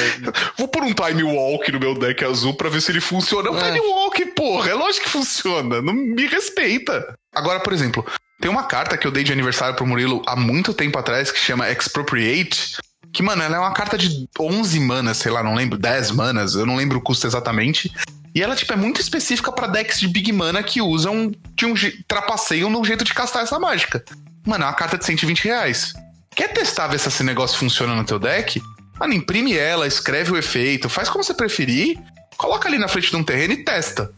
[0.58, 3.48] Vou pôr um Time Walk no meu deck azul pra ver se ele funciona.
[3.50, 3.64] É um É.
[3.72, 4.70] Time Walk, porra.
[4.72, 5.82] É lógico que funciona.
[5.82, 7.16] Não me respeita.
[7.34, 8.06] Agora, por exemplo,
[8.40, 11.40] tem uma carta que eu dei de aniversário pro Murilo há muito tempo atrás que
[11.40, 12.78] chama Expropriate.
[13.14, 16.56] Que, mano, ela é uma carta de 11 manas, sei lá, não lembro, 10 manas,
[16.56, 17.94] eu não lembro o custo exatamente.
[18.34, 21.76] E ela, tipo, é muito específica pra decks de Big Mana que usam, de um
[22.08, 24.04] trapaceiam no jeito de castar essa mágica.
[24.44, 25.94] Mano, é uma carta de 120 reais.
[26.36, 28.60] Quer testar ver se esse negócio funciona no teu deck?
[29.00, 32.00] Mano, imprime ela, escreve o efeito, faz como você preferir,
[32.36, 34.12] coloca ali na frente de um terreno e testa.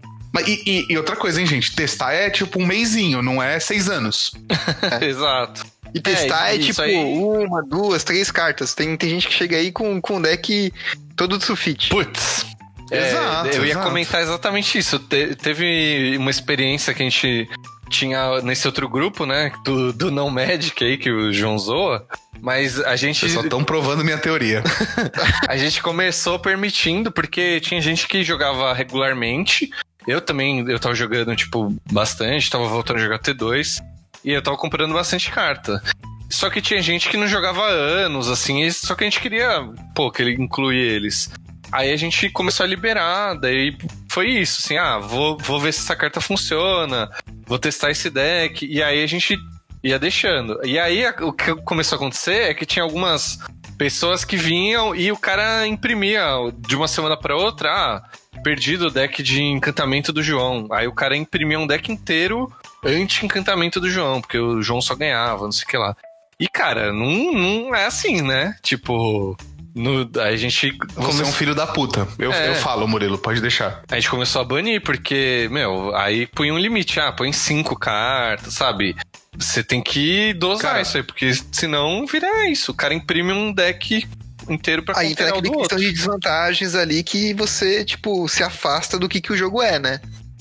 [0.47, 1.73] E, e- e outra coisa, hein, gente?
[1.75, 4.31] Testar é tipo um mêsinho, não é seis anos.
[5.01, 5.65] exato.
[5.95, 8.73] E testar é, isso tipo aí- uma, duas, três cartas.
[8.75, 10.71] Tem, tem gente que chega aí com, com um deck
[11.15, 11.89] todo de sulfite.
[11.89, 12.45] Putz.
[12.91, 13.87] É, Exato, eu ia exato.
[13.87, 14.99] comentar exatamente isso.
[14.99, 17.49] Te- teve uma experiência que a gente
[17.89, 19.51] tinha nesse outro grupo, né?
[19.63, 22.05] Do, do Não Magic aí, que o João zoa.
[22.41, 24.61] Mas a gente, Vocês só estão provando minha teoria.
[25.49, 29.69] a gente começou permitindo, porque tinha gente que jogava regularmente.
[30.07, 33.79] Eu também, eu tava jogando, tipo, bastante, tava voltando a jogar T2.
[34.25, 35.81] E eu tava comprando bastante carta.
[36.29, 39.69] Só que tinha gente que não jogava há anos, assim, só que a gente queria,
[39.95, 41.31] pô, que ele inclui eles.
[41.71, 43.77] Aí a gente começou a liberar, daí
[44.09, 47.09] foi isso, assim, ah, vou, vou ver se essa carta funciona,
[47.45, 49.37] vou testar esse deck, e aí a gente
[49.83, 50.59] ia deixando.
[50.65, 53.37] E aí o que começou a acontecer é que tinha algumas
[53.77, 56.25] pessoas que vinham e o cara imprimia
[56.57, 58.03] de uma semana pra outra, ah,
[58.41, 60.67] perdido o deck de encantamento do João.
[60.71, 62.51] Aí o cara imprimia um deck inteiro
[62.85, 65.95] anti-encantamento do João, porque o João só ganhava, não sei o que lá.
[66.39, 68.55] E, cara, não, não é assim, né?
[68.61, 69.37] Tipo,
[69.73, 72.07] no, a gente Você começou, é um filho da puta.
[72.19, 72.49] Eu, É.
[72.49, 73.81] eu falo, Murilo, pode deixar.
[73.89, 78.53] a gente começou a banir, porque, meu, aí põe um limite, ah, põe cinco cartas,
[78.53, 78.95] sabe?
[79.37, 80.81] Você tem que dosar Cara.
[80.81, 82.71] isso aí, porque senão vira isso.
[82.71, 84.07] O cara imprime um deck
[84.49, 88.97] inteiro pra Aí entra aquele do questão de desvantagens ali que você, tipo, se afasta
[88.97, 89.99] do que, que o jogo é, né?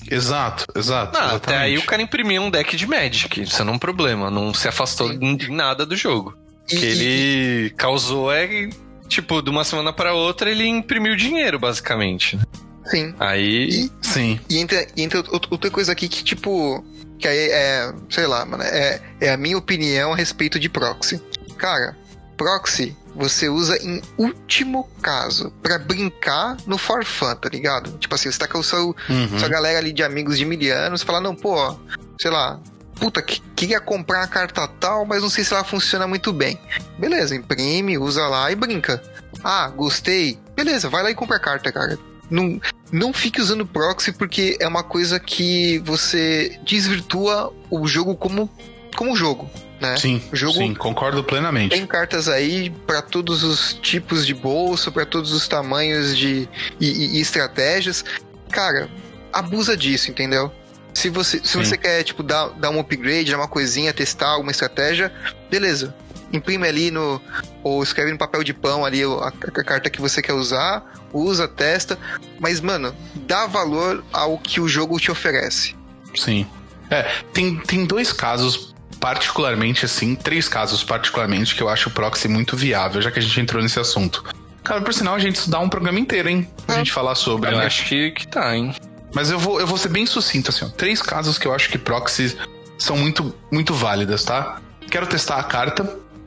[0.09, 1.17] Exato, exato.
[1.19, 4.29] Não, até aí o cara imprimia um deck de Magic, isso não é um problema,
[4.29, 6.37] não se afastou em nada do jogo.
[6.71, 8.69] O E- que ele causou é,
[9.07, 12.39] tipo, de uma semana pra outra ele imprimiu dinheiro, basicamente.
[12.85, 13.13] Sim.
[13.19, 13.67] Aí.
[13.85, 14.39] E- Sim.
[14.49, 16.83] E entra, e entra out- outra coisa aqui que, tipo,
[17.19, 21.19] que aí é, sei lá, mano, é, é a minha opinião a respeito de proxy.
[21.57, 21.97] Cara,
[22.37, 27.97] proxy você usa em último caso pra brincar no for fun, tá ligado?
[27.97, 29.39] Tipo assim, você tá com o seu, Uhum.
[29.39, 31.75] sua galera ali de amigos de milianos, fala, não, pô, ó,
[32.19, 32.59] sei lá,
[32.99, 36.59] puta, que- queria comprar a carta tal, mas não sei se ela funciona muito bem.
[36.99, 39.01] Beleza, imprime, usa lá e brinca.
[39.43, 40.37] Ah, gostei.
[40.55, 41.97] Beleza, vai lá e compra a carta, cara.
[42.29, 42.59] Não,
[42.91, 48.49] não fique usando proxy porque é uma coisa que você desvirtua o jogo como,
[48.95, 49.47] como jogo,
[49.79, 49.97] né?
[49.97, 51.71] Sim, O jogo sim, concordo plenamente.
[51.75, 56.47] tem cartas aí pra todos os tipos de bolso, pra todos os tamanhos de
[56.79, 58.03] e, e- e estratégias.
[58.51, 58.89] Cara,
[59.33, 60.51] abusa disso, entendeu?
[60.93, 61.63] Se você, se Sim.
[61.63, 65.11] você quer tipo dar, dar um upgrade, dar uma coisinha, testar alguma estratégia,
[65.51, 65.93] beleza.
[66.31, 67.21] Imprime ali no
[67.61, 69.31] ou escreve no papel de pão ali a, a
[69.63, 71.97] carta que você quer usar, usa, testa,
[72.39, 75.75] mas mano, dá valor ao que o jogo te oferece.
[76.15, 76.47] Sim.
[76.89, 77.03] É,
[77.33, 78.74] tem, tem dois casos
[79.05, 83.21] particularmente, assim, três casos particularmente que eu acho o proxy muito viável, já que a
[83.21, 84.23] gente entrou nesse assunto.
[84.63, 86.49] Cara, por sinal, a gente dá um programa inteiro, hein?
[86.65, 86.77] Pra Ah.
[86.79, 87.65] gente falar sobre, Eu né?
[87.67, 88.73] acho que, que tá, hein?
[89.13, 90.69] Mas eu vou, eu vou ser bem sucinto, assim, ó.
[90.69, 92.35] Três casos que eu acho que proxies
[92.79, 94.59] são muito, muito válidas, tá?
[94.89, 95.83] Quero testar a carta,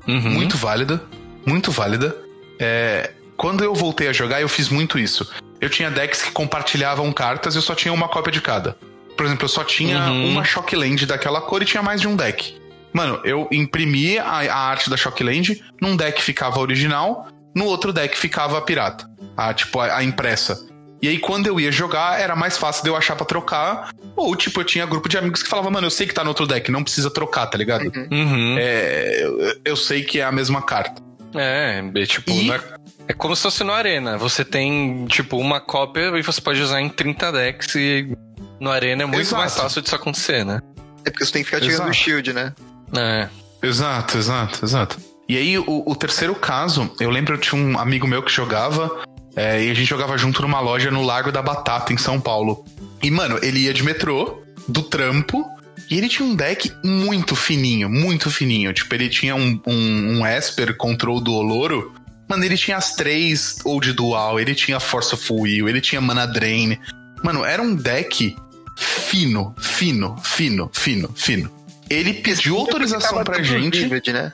[0.07, 0.31] Uhum.
[0.31, 1.03] muito válida,
[1.45, 2.14] muito válida.
[2.61, 5.29] É, quando eu voltei a jogar, eu fiz muito isso.
[5.61, 8.76] Eu tinha decks que compartilhavam cartas e eu só tinha uma cópia de cada.
[9.16, 10.29] Por exemplo, eu só tinha Uhum.
[10.31, 12.57] uma Shockland daquela cor e tinha mais de um deck.
[12.93, 17.93] Mano, eu imprimia a, a arte da Shockland, num deck ficava a original, no outro
[17.93, 19.09] deck ficava a pirata.
[19.36, 20.66] A, tipo, a, a impressa.
[21.01, 23.91] E aí, quando eu ia jogar, era mais fácil de eu achar pra trocar.
[24.16, 26.30] Ou, tipo, eu tinha grupo de amigos que falavam, mano, eu sei que tá no
[26.30, 27.84] outro deck, não precisa trocar, tá ligado?
[28.11, 28.57] Uhum.
[28.59, 31.01] É, eu, eu sei que é a mesma carta.
[31.34, 32.61] É, é tipo, E- na-
[33.07, 34.18] é como se fosse no Arena.
[34.18, 38.16] Você tem, tipo, uma cópia e você pode usar em 30 decks e
[38.59, 39.41] no Arena é muito Exato.
[39.41, 40.61] mais fácil disso acontecer, né?
[41.05, 42.53] É porque você tem que ficar tirando o shield, né?
[42.97, 43.28] É.
[43.62, 44.99] Exato, exato, exato.
[45.28, 49.05] E aí, o, o terceiro caso, eu lembro de um amigo meu que jogava,
[49.36, 52.64] é, e a gente jogava junto numa loja no Largo da Batata, em São Paulo.
[53.03, 55.45] E, mano, ele ia de metrô, do trampo,
[55.91, 58.72] E ele tinha um deck muito fininho, muito fininho.
[58.72, 61.95] Tipo, ele tinha um, um, um Esper Control do Oloro.
[62.28, 66.26] Mano, ele tinha as três Old Dual, ele tinha Force of Will, ele tinha Mana
[66.26, 66.78] Drain.
[67.24, 68.36] Mano, era um deck
[68.76, 71.51] fino, fino, fino, fino, fino.
[71.91, 73.78] Ele pediu autorização pra double gente.
[73.78, 74.32] sleeved, né?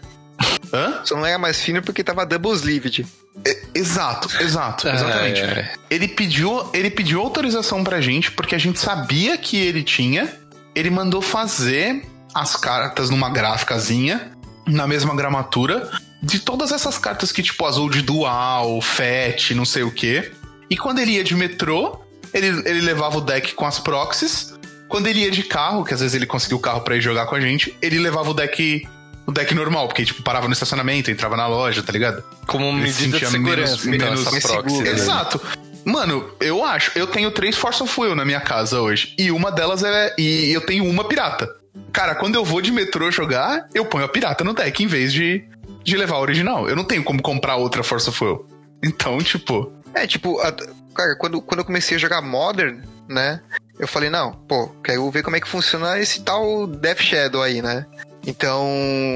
[0.72, 1.00] Hã?
[1.04, 3.06] Só não era mais fino porque tava double sleeved.
[3.46, 5.40] E- Exato, exato, exatamente.
[5.40, 5.72] É, é.
[5.90, 10.32] Ele pediu, ele pediu autorização pra gente porque a gente sabia que ele tinha.
[10.74, 14.32] Ele mandou fazer as cartas numa gráficazinha,
[14.66, 15.88] na mesma gramatura,
[16.20, 20.32] de todas essas cartas que, tipo, azul de dual, fat, não sei o quê.
[20.68, 22.00] E quando ele ia de metrô,
[22.32, 24.53] ele, ele levava o deck com as proxies.
[24.94, 27.26] Quando ele ia de carro, que às vezes ele conseguiu o carro pra ir jogar
[27.26, 28.86] com a gente, ele levava o deck.
[29.26, 32.22] O deck normal, porque, tipo, parava no estacionamento, entrava na loja, tá ligado?
[32.46, 34.46] Como Ele medida de sentia segurança, menos- menos- proxy.
[34.48, 34.90] seguro, né?
[34.90, 35.40] Exato.
[35.84, 39.14] Mano, eu acho, eu tenho três Force of Will na minha casa hoje.
[39.18, 40.14] E uma delas é.
[40.18, 41.48] E eu tenho uma pirata.
[41.92, 45.12] Cara, quando eu vou de metrô jogar, eu ponho a pirata no deck em vez
[45.12, 45.42] de,
[45.82, 46.68] de levar a original.
[46.68, 48.46] Eu não tenho como comprar outra Force of Will.
[48.82, 49.72] Então, tipo.
[49.94, 50.52] É, tipo, a-
[50.94, 53.40] cara, quando, quando eu comecei a jogar Modern, né?
[53.78, 57.60] Eu falei, não, pô, quero ver como é que funciona esse tal Death Shadow aí,
[57.60, 57.84] né?
[58.26, 58.66] Então,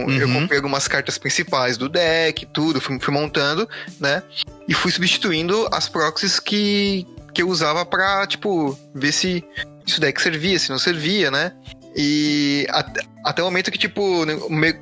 [0.09, 0.41] eu Uhum.
[0.41, 4.23] comprei algumas cartas principais do deck, tudo, fui, fui montando, né?
[4.67, 9.43] E fui substituindo as proxies que, que eu usava pra, tipo, ver se,
[9.87, 11.53] se o deck servia, se não servia, né?
[11.97, 14.25] E at- até o momento que, tipo, o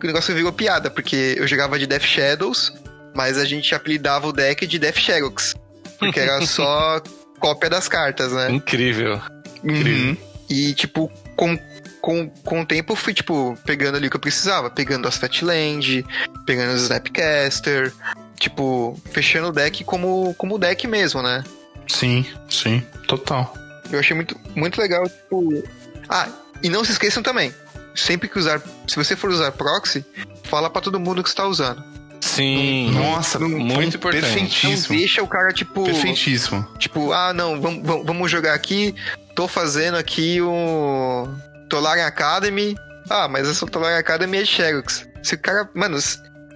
[0.03, 2.73] negócio virou piada, porque eu jogava de Death Shadows,
[3.15, 5.55] mas a gente apelidava o deck de Death Shadows.
[5.99, 7.01] Porque era só
[7.39, 8.51] cópia das cartas, né?
[8.51, 9.21] Incrível.
[9.67, 10.17] Uhum.
[10.49, 11.59] E, tipo, com,
[12.01, 14.71] com, com o tempo eu fui, tipo, pegando ali o que eu precisava.
[14.71, 16.05] Pegando as Fatland,
[16.47, 17.93] pegando os Snapcaster,
[18.39, 21.43] tipo, fechando o deck como, como deck mesmo, né?
[21.89, 23.53] Sim, sim, total.
[23.91, 25.63] Eu achei muito, muito legal, tipo...
[26.09, 26.29] Ah,
[26.63, 27.53] e não se esqueçam também.
[27.95, 28.61] Sempre que usar...
[28.89, 30.05] Se você for usar proxy,
[30.45, 31.83] fala pra todo mundo que você tá usando.
[32.21, 32.91] Sim.
[32.93, 34.25] Nossa, muito importante.
[34.27, 34.97] Não Perfeitíssimo.
[34.99, 35.85] deixa o cara, tipo...
[35.85, 36.67] Perfeitíssimo.
[36.79, 38.95] Tipo, ah, não, vamos- vamos jogar aqui.
[39.37, 41.29] Tô fazendo aqui o
[41.69, 42.75] Tolarian Academy.
[43.09, 45.07] Ah, mas essa Tolarian Academy é de Xerox.
[45.23, 45.69] Se o cara.
[45.75, 45.99] Mano,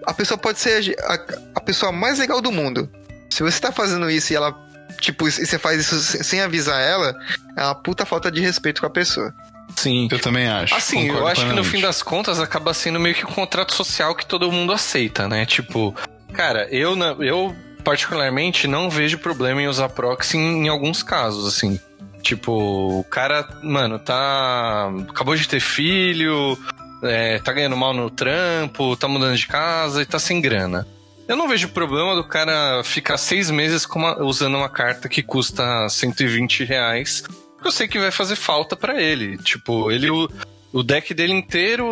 [0.07, 1.19] a pessoa pode ser a,
[1.57, 2.91] a pessoa mais legal do mundo.
[3.29, 4.59] Se você tá fazendo isso e ela.
[4.99, 7.15] Tipo, e você faz isso sem sem avisar ela,
[7.57, 9.33] é uma puta falta de respeito com a pessoa.
[9.77, 10.09] Sim.
[10.11, 10.75] Eu também acho.
[10.75, 13.75] Assim, eu Concordo acho que no fim das contas acaba sendo meio que um contrato
[13.75, 15.45] social que todo mundo aceita, né?
[15.45, 15.95] Tipo,
[16.33, 17.55] cara, eu, eu
[17.85, 21.79] particularmente não vejo problema em usar proxy em, em alguns casos, assim.
[22.23, 24.91] Tipo, o cara, mano, tá.
[25.09, 26.59] acabou de ter filho,
[27.03, 30.87] é, tá ganhando mal no trampo, tá mudando de casa e tá sem grana.
[31.27, 35.89] Eu não vejo problema do cara ficar seis meses uma- usando uma carta que custa
[35.89, 37.23] 120 reais
[37.61, 39.37] porque eu sei que vai fazer falta pra ele.
[39.37, 40.29] Tipo, ele o,
[40.73, 41.87] o deck dele inteiro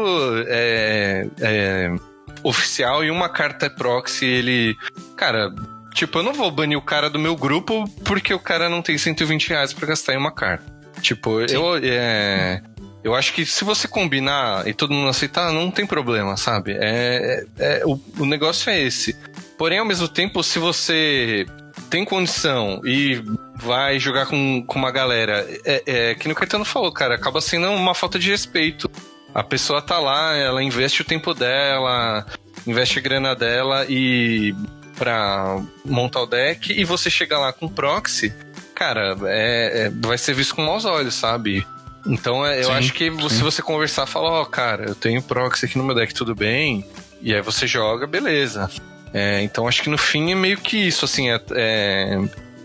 [0.49, 1.95] é, é
[2.43, 4.24] oficial e uma carta é proxy.
[4.24, 4.76] Ele,
[5.14, 5.55] cara,
[5.99, 8.96] tipo, eu não vou banir o cara do meu grupo porque o cara não tem
[8.96, 10.64] 120 reais pra gastar em uma carta.
[11.01, 12.62] Tipo, eu é,
[13.03, 16.72] eu acho que se você combinar e todo mundo aceitar, não tem problema, sabe?
[16.72, 19.16] É, é- é- o, o negócio é esse.
[19.57, 21.46] Porém, ao mesmo tempo, se você
[21.90, 23.22] tem condição e
[23.57, 27.68] vai jogar com, com uma galera, é, é que no Caetano falou, cara, acaba sendo
[27.70, 28.90] uma falta de respeito.
[29.34, 32.24] A pessoa tá lá, ela investe o tempo dela,
[32.66, 34.55] investe a grana dela e
[34.99, 38.32] pra montar o deck, e você chega lá com proxy,
[38.74, 41.66] cara, é, é- vai ser visto com maus olhos, sabe?
[42.07, 45.66] Então é, eu Sim, acho que se você conversar, fala, ó, cara, eu tenho proxy
[45.66, 46.84] aqui no meu deck, tudo bem?
[47.20, 48.70] E aí você joga, beleza.
[49.12, 52.18] É, então acho que no fim é meio que isso, assim, é, é,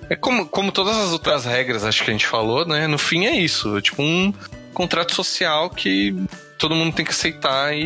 [0.10, 2.86] é como, como todas as outras regras, acho que a gente falou, né?
[2.88, 4.34] No fim é isso, é tipo um
[4.74, 6.16] contrato social que
[6.58, 7.82] todo mundo tem que aceitar e,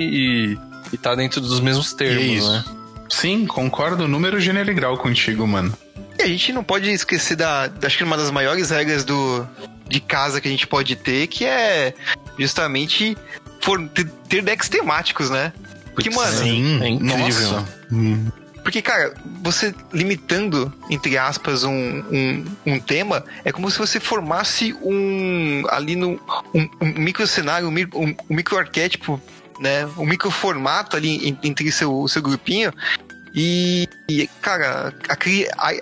[0.54, 0.60] e,
[0.94, 2.52] e tá dentro dos mesmos termos, isso.
[2.52, 2.64] né?
[3.10, 5.74] Sim, concordo número gênero e grau contigo, mano.
[6.20, 7.70] E a gente não pode esquecer da.
[7.84, 9.48] Acho que uma das maiores regras do,
[9.88, 11.94] de casa que a gente pode ter, que é
[12.38, 13.18] justamente
[13.62, 15.54] for, ter, ter decks temáticos, né?
[15.94, 17.52] Porque, mano, Sim, é incrível.
[17.52, 17.68] Nossa.
[17.92, 18.28] Hum,
[18.64, 24.76] Porque, cara, você limitando, entre aspas, um, um, um tema, é como se você formasse
[24.82, 25.64] um.
[25.70, 26.20] ali no.
[26.54, 29.22] um, um micro cenário, um, um, um micro arquétipo,
[29.60, 29.86] né?
[29.98, 32.72] Um micro formato ali en- entre seu, o seu grupinho.
[33.34, 35.16] E, e, cara, a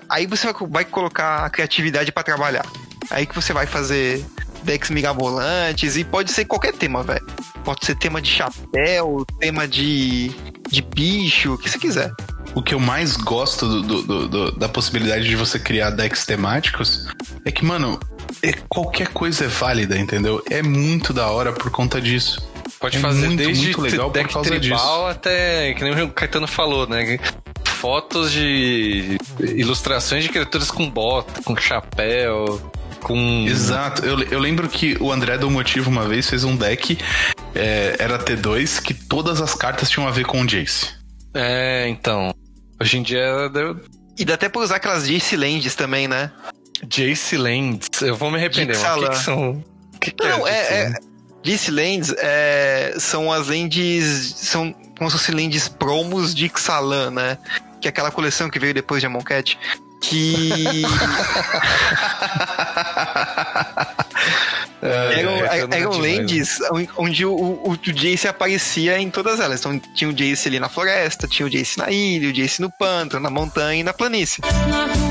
[0.08, 2.66] aí, você vai, colocar a criatividade pra trabalhar.
[3.10, 4.24] Aí que você vai fazer
[4.62, 7.24] decks mirabolantes e pode ser qualquer tema, velho.
[7.64, 10.30] Pode ser tema de chapéu, tema de,
[10.68, 12.12] de bicho, o que você quiser.
[12.54, 17.06] O que eu mais gosto do- do- do- da possibilidade de você criar decks temáticos
[17.44, 17.98] é que, mano,
[18.42, 20.42] é- qualquer coisa é válida, entendeu?
[20.50, 22.40] É muito da hora por conta disso.
[22.78, 26.10] Pode É fazer muito, desde muito legal por deck causa tribal até, que nem o
[26.10, 27.18] Caetano falou, né?
[27.64, 32.70] Fotos de ilustrações de criaturas com bota, com chapéu,
[33.02, 33.46] com.
[33.46, 34.04] Exato.
[34.04, 36.98] Eu, eu lembro que o André do Motivo uma vez fez um deck,
[37.54, 40.94] é, era T2, que todas as cartas tinham a ver com o Jace.
[41.34, 42.34] É, então.
[42.80, 43.80] Hoje em dia deu
[44.18, 46.30] E dá até pra usar aquelas Jace Lands também, né?
[46.88, 47.88] Jace Lands.
[48.02, 49.64] Eu vou me arrepender, mas o que, que são.
[50.00, 50.94] Que, que Não, é, é,
[51.52, 52.14] É, Lands?
[52.18, 54.34] É, são as lands.
[54.36, 57.38] São como se fossem lands promos de Ixalan, né?
[57.80, 59.58] Que é aquela coleção que veio depois de Amonkhet.
[60.00, 60.82] Que.
[64.82, 66.58] eram é, eram tive lands
[66.96, 69.60] onde o, o, o Jace aparecia em todas elas.
[69.60, 72.70] Então tinha o Jace ali na floresta, tinha o Jace na ilha, o Jace no
[72.70, 74.42] pântano, na montanha e na planície.
[74.42, 75.05] Na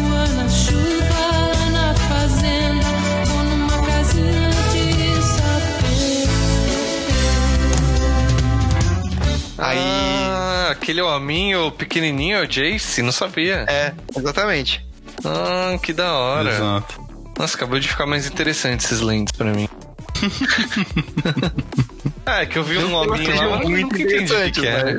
[9.70, 9.80] Aí.
[9.80, 13.66] Ah, aquele hominho pequenininho, é o Jace, não sabia.
[13.68, 14.86] É, exatamente.
[15.24, 16.52] Ah, que da hora.
[16.52, 17.04] Exato.
[17.38, 19.68] Nossa, acabou de ficar mais interessante esses lentes pra mim.
[22.26, 24.98] ah, é que eu vi um hominho lá, mas eu nunca entendi o que, era.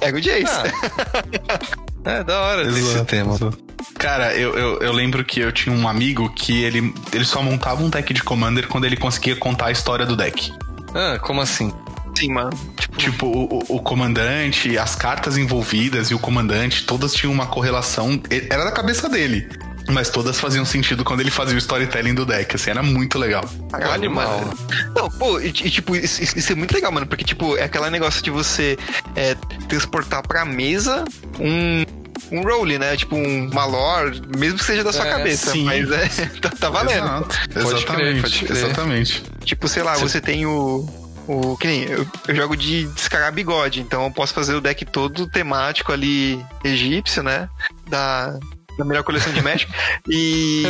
[0.00, 0.72] Era o Jace.
[2.04, 3.34] Ah, é da hora desse Exato, tema.
[3.34, 3.58] exato.
[3.98, 7.82] Cara, eu, eu, eu lembro que eu tinha um amigo que ele, ele só montava
[7.82, 10.52] um deck de Commander quando ele conseguia contar a história do deck.
[10.94, 11.72] Ah, como assim?
[12.18, 12.50] Sim, mano.
[12.96, 18.20] Tipo, o, o- o comandante, as cartas envolvidas e o comandante, todas tinham uma correlação.
[18.50, 19.48] Era da cabeça dele.
[19.90, 23.42] Mas todas faziam sentido quando ele fazia o storytelling do deck, assim, era muito legal.
[23.70, 24.40] Caralho, animal.
[24.40, 24.58] mano.
[24.94, 27.88] Não, pô, e, e, tipo, isso, isso- é muito legal, mano, porque, tipo, é aquele
[27.88, 28.76] negócio de você
[29.16, 29.34] é,
[29.68, 31.04] transportar pra mesa
[31.40, 31.84] um.
[32.30, 32.94] Um role, né?
[32.96, 35.52] Tipo, um, uma lore, mesmo que seja da sua É, cabeça.
[35.52, 35.64] sim.
[35.64, 36.06] Mas é,
[36.42, 37.04] tá, tá valendo.
[37.06, 38.50] Exato, exatamente, pode crer.
[38.64, 39.22] exatamente.
[39.44, 40.86] Tipo, sei lá, você tem o.
[41.28, 44.84] O, que nem, eu, eu jogo de descargar bigode, então eu posso fazer o deck
[44.86, 47.48] todo temático ali egípcio, né?
[47.86, 48.38] Da,
[48.78, 49.70] da melhor coleção de Magic.
[50.08, 50.64] e.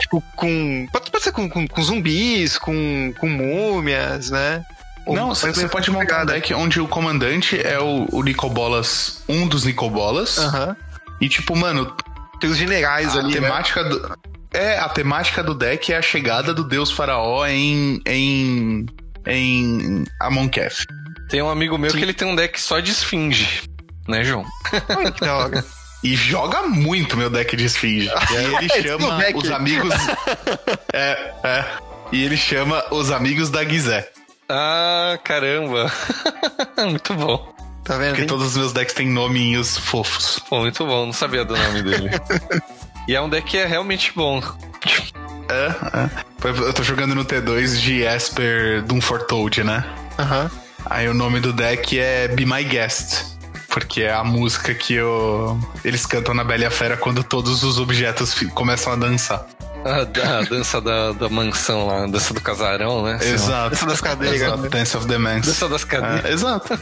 [0.00, 0.86] tipo, com.
[0.92, 4.64] Pode, pode ser com, com, com zumbis, com, com múmias, né?
[5.06, 8.22] Ou- Não, mas você é pode montar um deck onde o comandante é o, o
[8.22, 10.38] Nicobolas, um dos Nicobolas.
[10.38, 10.76] Aham.
[11.20, 11.94] E tipo, mano,
[12.40, 13.34] Tem os generais a ali.
[13.34, 13.40] né?
[13.40, 14.18] temática do.
[14.52, 18.00] É, a temática do deck é a chegada do deus faraó em.
[18.06, 18.86] em.
[19.28, 20.86] Em Amonkhet.
[21.28, 23.68] Tem um amigo meu que ele tem um deck só de esfinge.
[24.08, 24.44] Né, João?
[25.14, 25.64] Que da hora.
[26.00, 28.06] E joga muito meu deck de esfinge.
[28.06, 29.92] E aí ele chama os amigos.
[30.94, 31.64] é, é.
[32.12, 34.08] E ele chama os amigos da Gizé.
[34.48, 35.92] Ah, caramba.
[36.78, 37.52] muito bom.
[37.84, 38.10] Tá vendo?
[38.10, 38.28] Porque hein?
[38.28, 40.38] todos os meus decks têm nominhos fofos.
[40.48, 41.06] Pô, muito bom.
[41.06, 42.10] Não sabia do nome dele.
[43.08, 44.42] E é um deck que é realmente bom.
[45.48, 46.10] É, é.
[46.44, 49.82] Eu tô jogando no T2 de Esper Doom Foretold, né?
[50.18, 50.50] Aham.
[50.84, 53.36] Aí o nome do deck é Be My Guest.
[53.68, 55.58] Porque é a música que eu...
[55.82, 59.46] eles cantam na Bela e a Fera quando todos os objetos começam a dançar.
[59.84, 60.00] A,
[60.38, 63.18] a dança da, da mansão lá, a dança do casarão, né?
[63.22, 63.70] Exato.
[63.70, 64.62] Dança das cadeiras, Exato.
[64.62, 64.68] né?
[64.68, 65.46] Dance of the Mans.
[65.46, 66.24] Dança das cadeiras.
[66.24, 66.78] É, exato.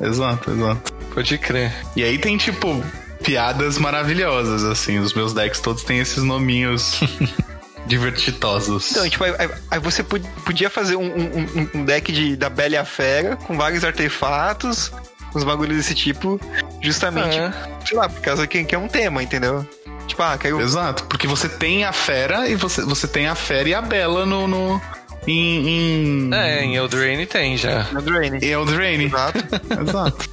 [0.00, 0.92] exato, exato.
[1.12, 1.74] Pode crer.
[1.94, 2.82] E aí tem, tipo,
[3.28, 4.98] piadas maravilhosas, assim.
[4.98, 6.98] Os meus decks todos têm esses nominhos
[7.86, 8.90] divertitosos.
[8.90, 9.32] Então, tipo, aí,
[9.70, 13.36] aí- você pod- podia fazer um, um- um- deck de, da Bela e a Fera
[13.36, 14.90] com vários artefatos,
[15.34, 16.40] uns bagulhos desse tipo,
[16.82, 17.52] justamente, É.
[17.86, 19.66] sei lá, por causa que, que é um tema, entendeu?
[20.06, 20.60] Tipo, ah, quero.
[20.60, 24.24] Exato, porque você tem a fera e você, você tem a fera e a bela
[24.24, 24.46] no.
[24.48, 24.80] no
[25.26, 27.84] em, em, É, em Eldraine tem já.
[27.92, 28.38] No Drain.
[28.40, 29.04] em Eldraine.
[29.04, 29.38] Exato.
[29.86, 30.30] Exato.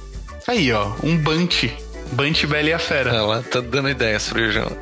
[0.48, 1.70] Aí, ó, um Bunch.
[2.12, 3.10] Bunch Bela e a Fera.
[3.10, 4.72] Ela tá dando ideias pro João.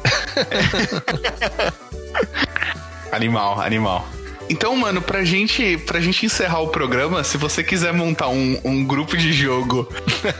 [3.13, 4.09] Animal, animal.
[4.49, 8.85] Então, mano, pra gente, pra gente encerrar o programa, se você quiser montar um, um
[8.85, 9.89] grupo de jogo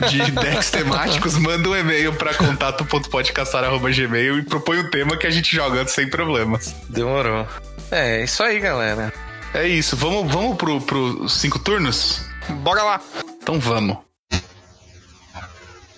[0.09, 5.55] de decks temáticos, manda um e-mail pra contato.podcastar.gmail e propõe um tema que a gente
[5.55, 6.75] joga sem problemas.
[6.89, 7.47] Demorou.
[7.89, 9.13] É, isso aí, galera.
[9.53, 12.21] É isso, vamos, vamos pro, pro cinco turnos?
[12.49, 13.01] Bora lá.
[13.41, 14.04] Então vamos.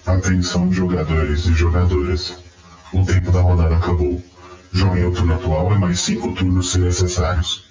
[0.08, 2.34] Atenção, jogadores e jogadoras.
[2.94, 4.24] O tempo da rodada acabou.
[4.72, 7.66] Joguem o turno atual e mais cinco turnos se necessários.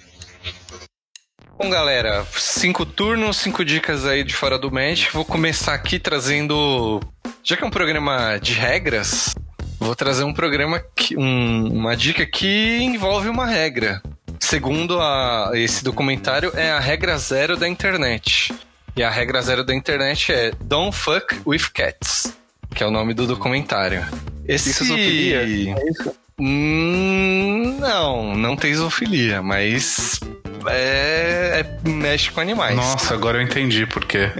[1.57, 5.11] Bom, galera, cinco turnos, cinco dicas aí de fora do Magic.
[5.11, 7.01] Vou começar aqui trazendo.
[7.43, 9.33] Já que é um programa de regras,
[9.79, 11.17] vou trazer um programa que.
[11.17, 14.01] um- uma dica que envolve uma regra.
[14.39, 18.53] Segundo a- esse documentário, é a regra zero da internet.
[18.97, 22.33] E a regra zero da internet é Don't fuck with cats.
[22.73, 24.03] Que é o nome do documentário.
[24.47, 25.33] Esse é?
[25.33, 26.15] É isso?
[26.39, 30.19] Hum, não, não tem zoofilia, mas
[30.67, 32.75] é, é- mexe com animais.
[32.75, 34.31] Nossa, agora eu entendi por quê.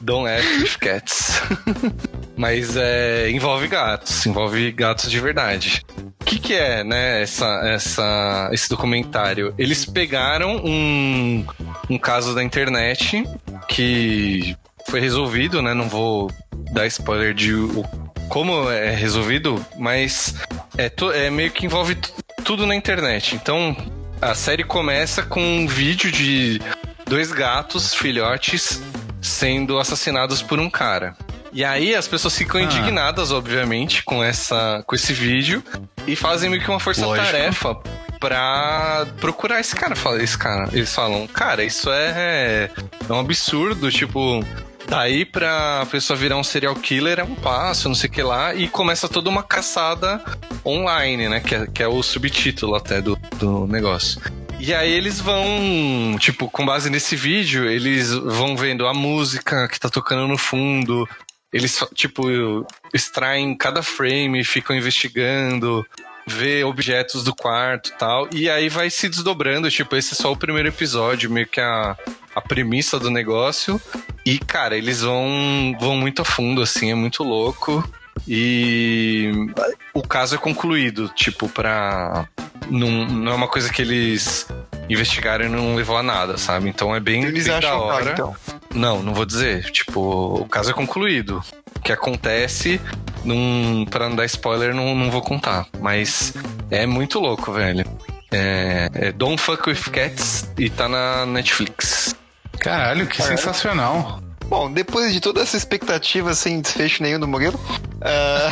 [0.00, 1.40] Don't F with cats.
[2.36, 5.82] Mas é, envolve gatos, envolve gatos de verdade.
[6.20, 9.54] O que, que é, né, essa, essa, esse documentário?
[9.56, 11.44] Eles pegaram um,
[11.88, 13.24] um caso da internet
[13.68, 14.56] que
[14.88, 15.74] foi resolvido, né?
[15.74, 16.30] Não vou
[16.72, 17.84] dar spoiler de o-
[18.28, 20.34] como é resolvido, mas
[20.76, 22.12] é, to- é meio que envolve tu-
[22.42, 23.36] tudo na internet.
[23.36, 23.76] Então,
[24.20, 26.60] a série começa com um vídeo de
[27.06, 28.82] dois gatos filhotes
[29.20, 31.14] sendo assassinados por um cara.
[31.54, 35.62] E aí as pessoas ficam indignadas, obviamente, com essa com esse vídeo
[36.04, 37.76] e fazem meio que uma força-tarefa
[38.18, 39.94] pra procurar esse cara.
[40.20, 40.68] Esse cara.
[40.72, 42.70] Eles falam, cara, isso é,
[43.08, 44.44] é um absurdo, tipo.
[44.86, 48.54] Daí pra pessoa virar um serial killer é um passo, não sei o que lá,
[48.54, 50.22] e começa toda uma caçada
[50.64, 51.40] online, né?
[51.40, 54.20] Que é, que é o subtítulo até do, do negócio.
[54.60, 59.78] E aí eles vão, tipo, com base nesse vídeo, eles vão vendo a música que
[59.78, 61.08] tá tocando no fundo.
[61.54, 65.86] Eles, tipo, extraem cada frame, ficam investigando,
[66.26, 68.28] vê objetos do quarto tal.
[68.32, 71.96] E aí vai se desdobrando, tipo, esse é só o primeiro episódio, meio que a,
[72.34, 73.80] a premissa do negócio.
[74.26, 77.88] E, cara, eles vão, vão muito a fundo, assim, é muito louco.
[78.26, 79.30] E
[79.92, 82.26] o caso é concluído, tipo, pra.
[82.70, 84.46] Não, não é uma coisa que eles
[84.88, 86.68] investigaram e não levou a nada, sabe?
[86.68, 88.04] Então é bem, Eles bem da acham hora.
[88.06, 88.36] tá, então.
[88.74, 89.70] Não, não vou dizer.
[89.70, 91.42] Tipo, o caso é concluído.
[91.76, 92.80] O que acontece,
[93.24, 95.66] não, pra não dar spoiler, não, não vou contar.
[95.80, 96.32] Mas
[96.70, 97.84] é muito louco, velho.
[98.32, 102.16] É, é Don't Fuck With Cats e tá na Netflix.
[102.58, 104.20] Caralho, que sensacional.
[104.48, 107.58] Bom, depois de toda essa expectativa sem desfecho nenhum do Murilo,
[108.04, 108.50] ah,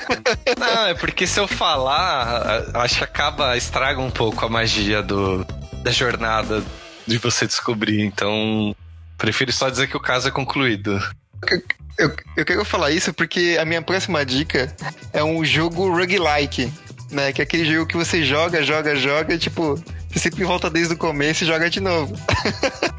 [0.58, 5.46] Não, é porque se eu falar, acho que acaba, estraga um pouco a magia do,
[5.82, 6.64] da jornada
[7.06, 8.00] de você descobrir.
[8.00, 8.74] Então,
[9.18, 10.98] prefiro só dizer que o caso é concluído.
[11.98, 14.74] eu, eu quero falar isso porque a minha próxima dica
[15.12, 16.72] é um jogo roguelike,
[17.10, 17.30] né?
[17.30, 19.78] Que é aquele jogo que você joga, joga, joga, e, tipo,
[20.14, 22.14] você sempre volta desde o começo e joga de novo.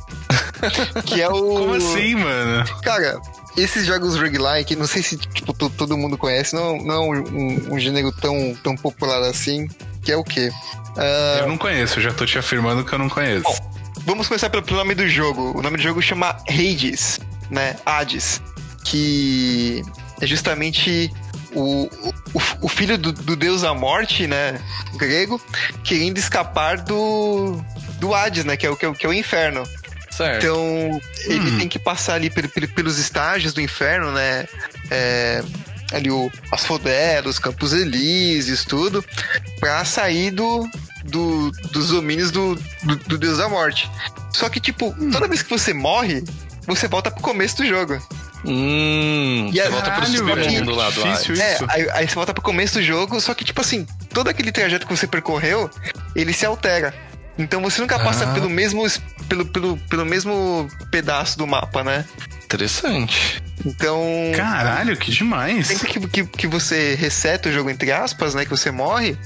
[1.05, 1.31] que é o.
[1.33, 2.65] Como assim, mano?
[2.83, 3.19] Cara,
[3.57, 7.73] esses jogos roguelike, não sei se tipo, to- todo mundo conhece, não, não é um,
[7.73, 9.67] um- gênero tão, tão popular assim,
[10.03, 10.51] que é o quê?
[10.97, 13.47] Ah, Eu não conheço, já tô te afirmando que eu não conheço.
[14.05, 15.57] Vamos começar pelo, pelo nome do jogo.
[15.57, 17.75] O nome do jogo chama Hades, né?
[17.85, 18.41] Hades.
[18.83, 19.81] Que
[20.21, 21.11] é justamente
[21.55, 21.89] o,
[22.33, 24.59] o, o filho do, do deus da morte, né?
[24.97, 25.41] Grego,
[25.83, 27.59] querendo escapar do,
[27.99, 28.55] do Hades, né?
[28.57, 29.63] Que é o, que é o, que é o inferno.
[30.11, 30.45] Certo.
[30.45, 34.45] Então, ele tem que passar ali pel- pel- pelos estágios do inferno, né?
[34.89, 35.43] É,
[35.91, 39.03] ali o Asfodelos, Campos Elíseos, tudo,
[39.59, 40.67] pra sair do,
[41.03, 43.89] do- dos domínios do, do, do Deus da Morte.
[44.33, 46.23] Só que, tipo, toda vez que você morre,
[46.65, 48.01] você volta pro começo do jogo.
[48.47, 51.39] Hum, E você a- volta pro submundo lá do difícil Hades.
[51.41, 51.65] É, Isso.
[51.69, 54.85] aí, aí você volta pro começo do jogo, só que, tipo assim, todo aquele trajeto
[54.87, 55.69] que você percorreu,
[56.15, 56.93] ele se altera.
[57.37, 58.33] Então você nunca passa Ah.
[58.33, 58.85] pelo mesmo
[59.27, 62.05] pelo, pelo, pelo mesmo pedaço do mapa, né?
[62.43, 63.43] Interessante.
[63.65, 64.01] Então.
[64.35, 65.67] Caralho, que demais.
[65.67, 68.45] Sempre que, que, que você reseta o jogo, entre aspas, né?
[68.45, 69.17] Que você morre,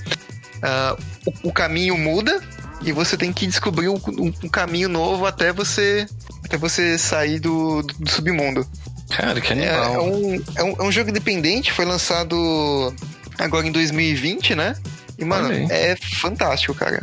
[0.64, 0.96] ah,
[1.44, 2.42] o, o caminho muda
[2.82, 6.08] e você tem que descobrir um, um- um caminho novo até você
[6.46, 8.66] até você sair do, do, do submundo.
[9.10, 10.06] Cara, que É, é animal.
[10.06, 12.94] um, é, um, é um jogo independente, foi lançado
[13.38, 14.76] agora em 2020, né?
[15.18, 17.02] E, mano, é fantástico, cara.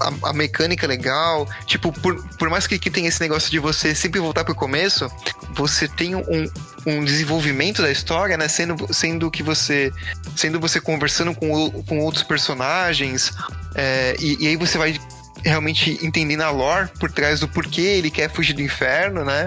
[0.00, 1.46] A, a mecânica é legal.
[1.66, 5.10] Tipo, por, por mais que, que tenha esse negócio de você sempre voltar pro começo,
[5.50, 6.22] você tem um,
[6.86, 8.48] um desenvolvimento da história, né?
[8.48, 9.92] Sendo, sendo que você.
[10.34, 13.32] Sendo você conversando com, com outros personagens.
[13.74, 14.98] é, e, e aí você vai
[15.44, 19.46] realmente entendendo a lore por trás do porquê ele quer fugir do inferno, né?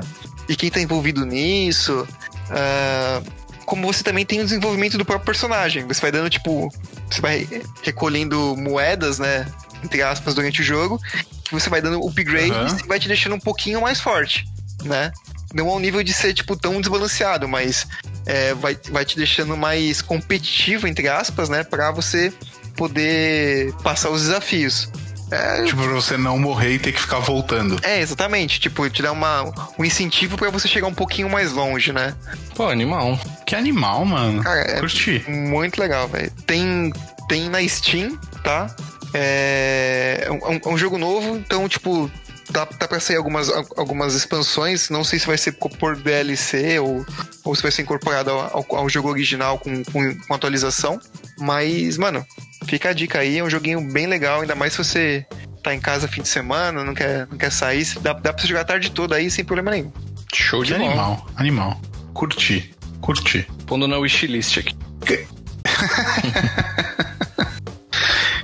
[0.49, 2.07] E quem tá envolvido nisso.
[2.49, 3.21] ah,
[3.65, 5.85] como você também tem o desenvolvimento do próprio personagem.
[5.87, 6.69] Você vai dando, tipo.
[7.09, 7.47] Você vai
[7.83, 9.45] recolhendo moedas, né?
[9.83, 10.99] Entre aspas, durante o jogo.
[11.43, 12.77] Que você vai dando upgrades Aham.
[12.83, 14.45] e vai te deixando um pouquinho mais forte,
[14.83, 15.11] né?
[15.53, 17.85] Não ao nível de ser, tipo, tão desbalanceado, mas
[18.25, 21.63] é, vai, vai te deixando mais competitivo, entre aspas, né?
[21.63, 22.31] Pra você
[22.75, 24.89] poder passar os desafios.
[25.31, 27.79] É, Tipo, pra você não morrer e ter que ficar voltando.
[27.83, 28.59] é, exatamente.
[28.59, 29.43] Tipo, te dá uma,
[29.79, 32.13] um incentivo pra você chegar um pouquinho mais longe, né?
[32.55, 33.17] Pô, animal.
[33.45, 34.43] Que animal, mano.
[34.43, 35.23] Cara, é Curti.
[35.27, 36.31] muito legal, velho.
[36.45, 36.91] Tem,
[37.29, 38.73] tem na Steam, tá?
[39.13, 42.09] É, é um, é um jogo novo, então, tipo,
[42.49, 44.89] dá, dá pra sair algumas, algumas expansões.
[44.89, 47.05] Não sei se vai ser por DLC ou,
[47.43, 50.99] ou se vai ser incorporado ao, ao- ao jogo original com, com, com atualização.
[51.41, 52.23] Mas, mano,
[52.65, 53.39] fica a dica aí.
[53.39, 55.25] É um joguinho bem legal, ainda mais se você
[55.63, 58.47] tá em casa fim de semana, não quer, não quer sair, dá, dá pra você
[58.47, 59.91] jogar a tarde toda aí sem problema nenhum.
[60.33, 60.85] Show de bola.
[60.85, 61.81] Animal, animal.
[62.13, 63.47] Curti, curti.
[63.65, 64.75] Pondo na wishlist aqui.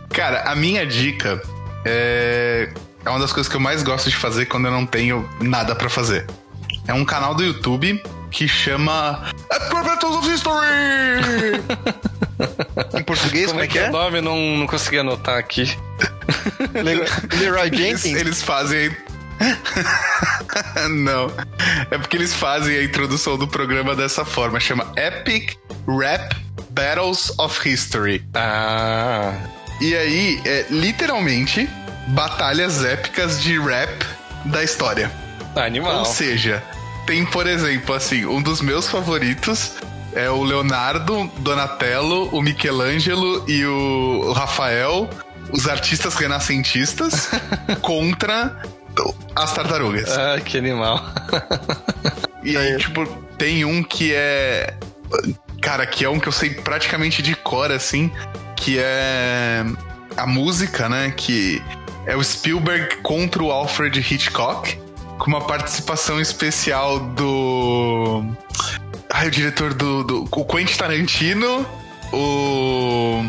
[0.09, 1.41] Cara, a minha dica
[1.85, 2.69] é...
[3.05, 5.75] é uma das coisas que eu mais gosto de fazer quando eu não tenho nada
[5.75, 6.25] pra fazer.
[6.87, 9.31] É um canal do YouTube que chama
[9.69, 11.61] Proprietors of History!
[12.97, 14.17] Em português, Como é que é o nome?
[14.19, 15.75] Eu não, não consegui anotar aqui.
[16.73, 18.19] Le- Leroy Eles, Jenkins?
[18.19, 18.95] eles fazem.
[20.89, 21.31] Não.
[21.91, 24.59] É porque eles fazem a introdução do programa dessa forma.
[24.59, 25.53] Chama Epic
[25.88, 26.35] Rap
[26.71, 28.23] Battles of History.
[28.33, 29.33] Ah.
[29.79, 31.69] E aí, é literalmente
[32.07, 34.05] batalhas épicas de rap
[34.45, 35.11] da história.
[35.55, 35.99] Animal.
[35.99, 36.63] Ou seja,
[37.05, 39.73] tem, por exemplo, assim, um dos meus favoritos
[40.14, 45.10] é o Leonardo, Donatello, o Michelangelo e o Rafael,
[45.51, 47.30] os artistas renascentistas,
[47.82, 48.62] contra
[49.36, 50.10] as tartarugas.
[50.18, 51.01] Ah, que animal.
[52.43, 53.05] E aí, tipo,
[53.38, 54.74] tem um que é.
[55.62, 58.12] Cara, que é um que eu sei praticamente de cor, assim,
[58.55, 59.64] que é
[60.16, 61.14] a música, né?
[61.16, 61.62] Que
[62.05, 64.80] é o Spielberg contra o Alfred Hitchcock,
[65.20, 68.24] com uma participação especial do.
[69.10, 70.03] Ai, o diretor do.
[70.03, 71.66] do o Quentin Tarantino,
[72.12, 73.24] o.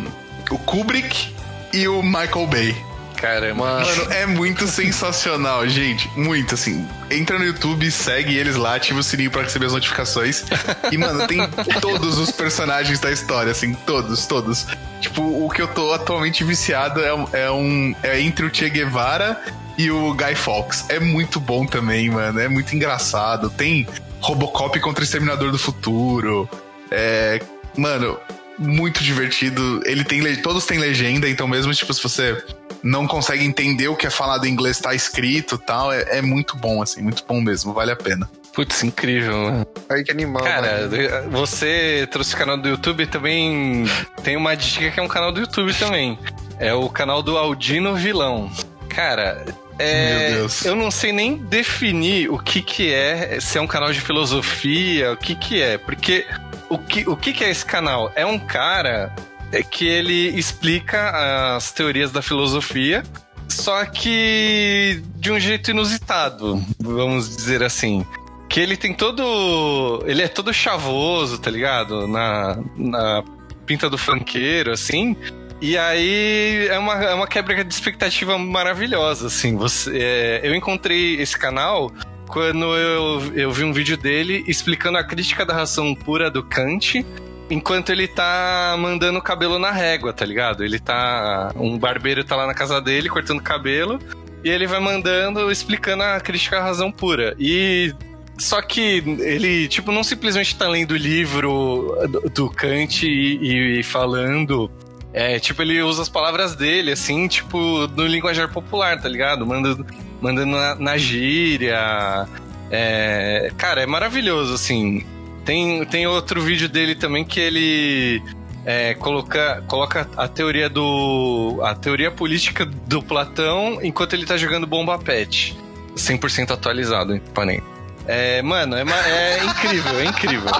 [0.51, 1.35] O Kubrick
[1.75, 2.77] e o Michael Bay.
[3.17, 3.81] Caramba.
[3.85, 6.09] Mano, é muito sensacional, gente.
[6.17, 6.89] Muito, assim.
[7.11, 10.45] Entra no YouTube, segue eles lá, ativa o sininho pra receber as notificações.
[10.91, 11.39] E, mano, tem
[11.83, 14.67] todos os personagens da história, assim, todos, todos.
[15.01, 17.95] Tipo, o que eu tô atualmente viciado é, um- é um.
[18.03, 19.39] É entre o Che Guevara
[19.77, 20.85] e o Guy Fawkes.
[20.89, 22.41] É muito bom também, mano.
[22.41, 23.51] É muito engraçado.
[23.51, 23.87] Tem
[24.21, 26.49] Robocop contra o Exterminador do Futuro.
[26.91, 27.41] É.
[27.77, 28.19] Mano,
[28.59, 29.83] muito divertido.
[29.85, 30.21] Ele tem.
[30.37, 32.43] Todos têm legenda, então mesmo, tipo, se você
[32.83, 36.23] não consegue entender o que é falado em inglês, tá escrito e tal, é, é
[36.23, 38.29] muito bom, assim, muito bom mesmo, vale a pena.
[38.53, 39.67] Putz, incrível, mano.
[39.89, 40.43] Ai, que animal.
[40.43, 41.31] Cara, mano.
[41.31, 43.85] você trouxe o canal do YouTube também.
[44.25, 46.19] Tem uma dica que é um canal do YouTube também.
[46.59, 48.51] É o canal do Aldino Vilão.
[48.89, 49.45] Cara,
[49.79, 50.65] é, Meu Deus.
[50.65, 55.13] eu não sei nem definir o que que é, se é um canal de filosofia,
[55.13, 56.27] o que que é, porque
[56.69, 58.13] o que, o que que é esse canal?
[58.15, 59.15] É um cara
[59.51, 63.03] é que ele explica as teorias da filosofia,
[63.49, 68.05] só que de um jeito inusitado, vamos dizer assim.
[68.49, 70.03] Que ele tem todo.
[70.07, 72.07] Ele é todo chavoso, tá ligado?
[72.09, 73.23] Na, na
[73.67, 75.15] pinta do funkeiro, assim.
[75.61, 79.57] E aí é uma, é uma quebra de expectativa maravilhosa, assim.
[79.57, 81.93] Você, é, eu encontrei esse canal
[82.29, 87.05] quando eu, eu vi um vídeo dele explicando a crítica da ração pura do Kant,
[87.51, 90.65] enquanto ele tá mandando o cabelo na régua, tá ligado?
[90.65, 91.51] Ele tá.
[91.57, 93.99] Um barbeiro tá lá na casa dele cortando cabelo.
[94.45, 97.35] E ele vai mandando, explicando a crítica à razão pura.
[97.41, 97.93] E
[98.39, 101.97] só que ele, tipo, não simplesmente tá lendo o livro
[102.33, 104.71] do, Kant e, e falando.
[105.19, 107.59] É, tipo, ele usa as palavras dele, assim, tipo,
[107.89, 109.45] no linguajar popular, tá ligado?
[109.45, 109.85] Mandando,
[110.21, 112.29] mandando na, na gíria.
[112.71, 115.05] É, cara, é maravilhoso, assim.
[115.45, 118.23] Tem, tem outro vídeo dele também que ele
[118.65, 121.59] é, coloca, coloca a teoria do.
[121.65, 125.59] a teoria política do Platão enquanto ele tá jogando bomba pet.
[125.97, 127.61] 100% atualizado, porém.
[128.09, 130.51] É, mano, é, é incrível, é incrível.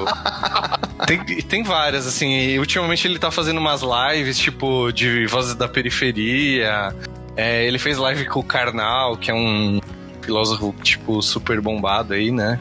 [1.07, 2.59] Tem, tem várias, assim.
[2.59, 6.95] ultimamente ele tá fazendo umas lives, tipo, de vozes da periferia.
[7.35, 9.81] É, ele fez live com o Karnal, que é um
[10.21, 12.61] filósofo, tipo, super bombado aí, né?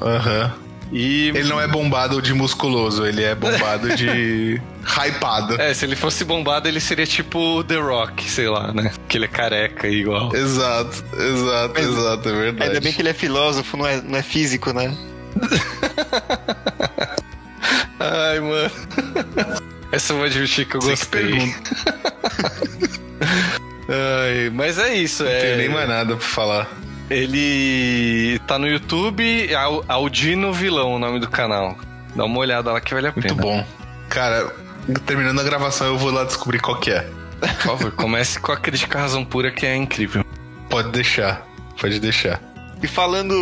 [0.00, 0.54] Aham.
[0.92, 1.28] E.
[1.28, 5.60] Ele não é bombado de musculoso, ele é bombado de hypado.
[5.60, 8.90] É, se ele fosse bombado, ele seria tipo The Rock, sei lá, né?
[9.08, 10.34] Que ele é careca igual.
[10.34, 12.70] Exato, exato, Mas- exato, é verdade.
[12.70, 14.92] Ainda bem que ele é filósofo, não é, não é físico, né?
[18.00, 18.70] Ai, mano.
[19.92, 21.54] Essa é uma divertida que eu Você gostei.
[23.88, 25.40] Ai, mas é isso, Não é.
[25.40, 26.68] tenho nem mais nada pra falar.
[27.10, 31.76] Ele tá no YouTube, Al- Aldino Vilão, o nome do canal.
[32.14, 33.42] Dá uma olhada lá que vale a Muito pena.
[33.42, 33.66] bom.
[34.08, 34.52] Cara,
[35.06, 37.00] terminando a gravação, eu vou lá descobrir qual que é.
[37.40, 40.24] Por favor, comece com a crítica à razão pura, que é incrível.
[40.68, 41.44] Pode deixar,
[41.80, 42.40] pode deixar.
[42.82, 43.34] E falando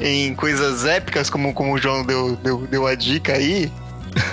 [0.00, 3.72] em coisas épicas, como, como o João deu, deu, deu a dica aí,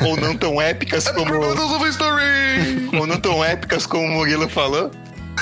[0.02, 1.34] ou não tão épicas como.
[1.36, 2.90] Of History!
[2.98, 4.92] ou não tão épicas como o Murilo falou,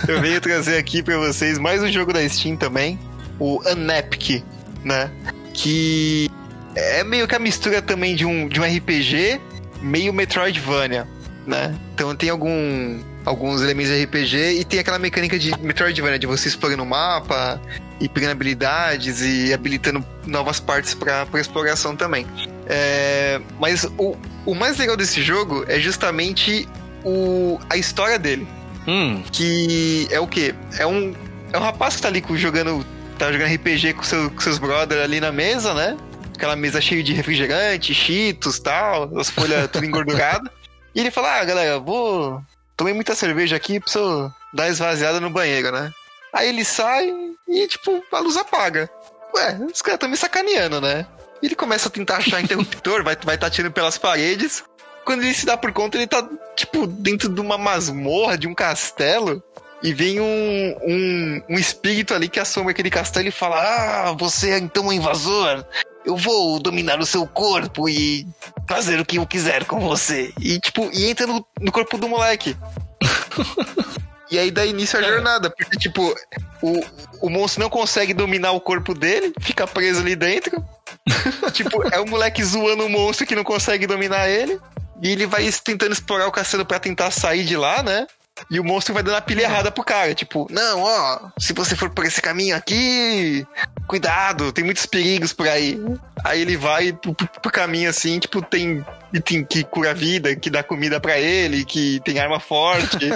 [0.08, 3.00] eu venho trazer aqui pra vocês mais um jogo da Steam também,
[3.40, 4.44] o Unepic,
[4.84, 5.10] né?
[5.54, 6.30] Que
[6.76, 9.40] é meio que a mistura também de um, de um RPG,
[9.82, 11.08] meio Metroidvania,
[11.48, 11.78] né?
[11.94, 16.50] Então tem algum, alguns elementos de RPG e tem aquela mecânica de Metroidvania, de você
[16.50, 17.62] explorando o mapa
[18.00, 22.28] e pegando habilidades e habilitando novas partes pra exploração também.
[22.68, 26.68] É, mas o, o mais legal desse jogo é justamente
[27.06, 28.46] o, a história dele.
[28.88, 30.54] Hum, Que é o quê?
[30.78, 31.14] É um,
[31.52, 32.86] é um rapaz que tá ali jogando.
[33.18, 35.96] Tá jogando RPG com, seu- com seus brothers ali na mesa, né?
[36.36, 40.50] Aquela mesa cheia de refrigerante, cheetos tal, as folhas tudo engordurado.
[40.96, 42.42] E ele fala: Ah, galera, vou.
[42.76, 45.92] Tomei muita cerveja aqui, preciso dar esvaziada no banheiro, né?
[46.34, 47.14] Aí ele sai
[47.48, 48.90] e, tipo, a luz apaga.
[49.36, 51.06] Ué, os caras tão me sacaneando, né?
[51.42, 54.64] Ele começa a tentar achar interruptor, vai estar vai tá tirando pelas paredes.
[55.06, 58.54] Quando ele se dá por conta, ele tá, tipo, dentro de uma masmorra, de um
[58.54, 59.44] castelo.
[59.82, 64.52] E vem um, um, um espírito ali que assombra aquele castelo e fala: Ah, você
[64.52, 65.66] é então um invasor.
[66.06, 68.26] Eu vou dominar o seu corpo e
[68.68, 70.34] fazer o que eu quiser com você.
[70.40, 72.56] E, tipo, e entra no, no corpo do moleque.
[74.34, 76.12] E aí dá início à jornada, porque, tipo,
[76.60, 76.84] o,
[77.22, 80.66] o monstro não consegue dominar o corpo dele, fica preso ali dentro.
[81.54, 84.60] tipo, é o moleque zoando o monstro que não consegue dominar ele.
[85.04, 88.08] E ele vai tentando explorar o castelo pra tentar sair de lá, né?
[88.50, 90.16] E o monstro vai dando a pilha errada pro cara.
[90.16, 93.46] Tipo, não, ó, se você for por esse caminho aqui,
[93.86, 95.80] cuidado, tem muitos perigos por aí.
[96.24, 100.36] Aí ele vai pro, pro- pro caminho assim, tipo, tem item que cura a vida,
[100.36, 103.12] que dá comida pra ele, que tem arma forte.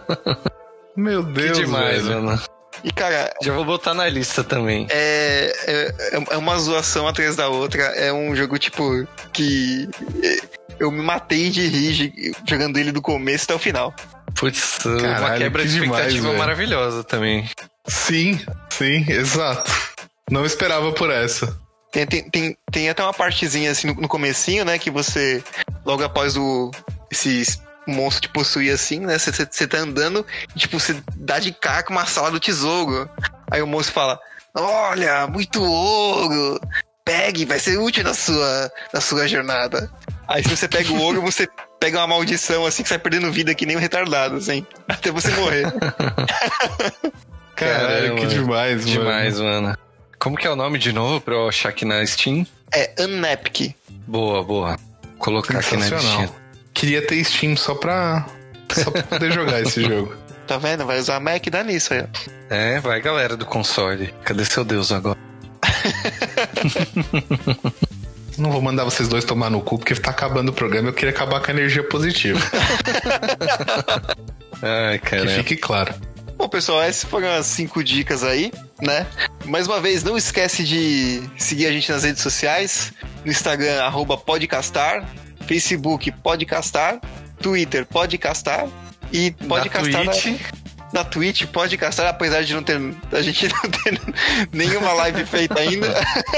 [0.96, 2.22] Meu que Deus, demais, velho.
[2.22, 2.42] mano.
[2.82, 4.86] e, cara, Já vou botar na lista também.
[4.90, 7.82] é, é, é uma zoação atrás da outra.
[7.82, 9.88] É um jogo, tipo, que
[10.22, 10.36] é,
[10.78, 13.94] eu me matei de rir jogando ele do começo até o final.
[14.34, 16.38] Putz, uma Caralho, quebra que de demais, expectativa velho.
[16.38, 17.48] maravilhosa também.
[17.86, 18.40] Sim,
[18.70, 19.70] sim, exato.
[20.30, 21.56] Não esperava por essa.
[21.92, 24.78] Tem, tem, tem, tem até uma partezinha assim no, no comecinho, né?
[24.78, 25.42] Que você,
[25.84, 26.70] logo após o
[27.10, 29.16] esse monstro te possuir assim, né?
[29.18, 33.08] Você tá andando e, tipo, você dá de cara com uma sala do tesouro.
[33.50, 34.18] Aí o monstro fala:
[34.54, 36.60] Olha, muito ouro!
[37.04, 39.90] Pegue, vai ser útil na sua, na sua jornada.
[40.26, 41.48] Aí se você pega o ouro, você
[41.78, 44.66] pega uma maldição assim que você vai perdendo vida que nem um retardado, assim.
[44.88, 45.66] Até você morrer.
[47.54, 48.98] Caralho, que demais, mano.
[48.98, 49.78] Demais, mano.
[50.18, 52.46] Como que é o nome de novo pra eu achar aqui na Steam?
[52.72, 53.74] É Unepic.
[54.06, 54.78] Boa, boa.
[55.18, 56.30] Colocar aqui na listinha.
[56.72, 58.26] Queria ter Steam só pra,
[58.72, 60.16] só pra poder jogar esse jogo.
[60.46, 60.84] Tá vendo?
[60.84, 62.06] Vai usar Mac e dá nisso aí, ó.
[62.50, 64.12] É, vai galera do console.
[64.24, 65.18] Cadê seu Deus agora?
[68.38, 70.88] Não vou mandar vocês dois tomar no cu, porque tá acabando o programa.
[70.88, 72.40] Eu queria acabar com a energia positiva.
[74.62, 75.28] Ai, que cara.
[75.28, 75.94] fique claro.
[76.36, 78.50] Bom, pessoal, essas foram as cinco dicas aí,
[78.82, 79.06] né?
[79.44, 82.92] Mais uma vez, não esquece de seguir a gente nas redes sociais,
[83.24, 85.08] no Instagram, arroba podcastar,
[85.46, 87.00] Facebook, podcastar,
[87.40, 88.66] Twitter, podcastar
[89.12, 90.26] e podcastar Na na, Twitch.
[90.26, 90.63] na
[91.02, 92.78] Twitch, podcastar, apesar de não ter,
[93.10, 93.98] a gente não ter
[94.52, 95.88] nenhuma live feita ainda.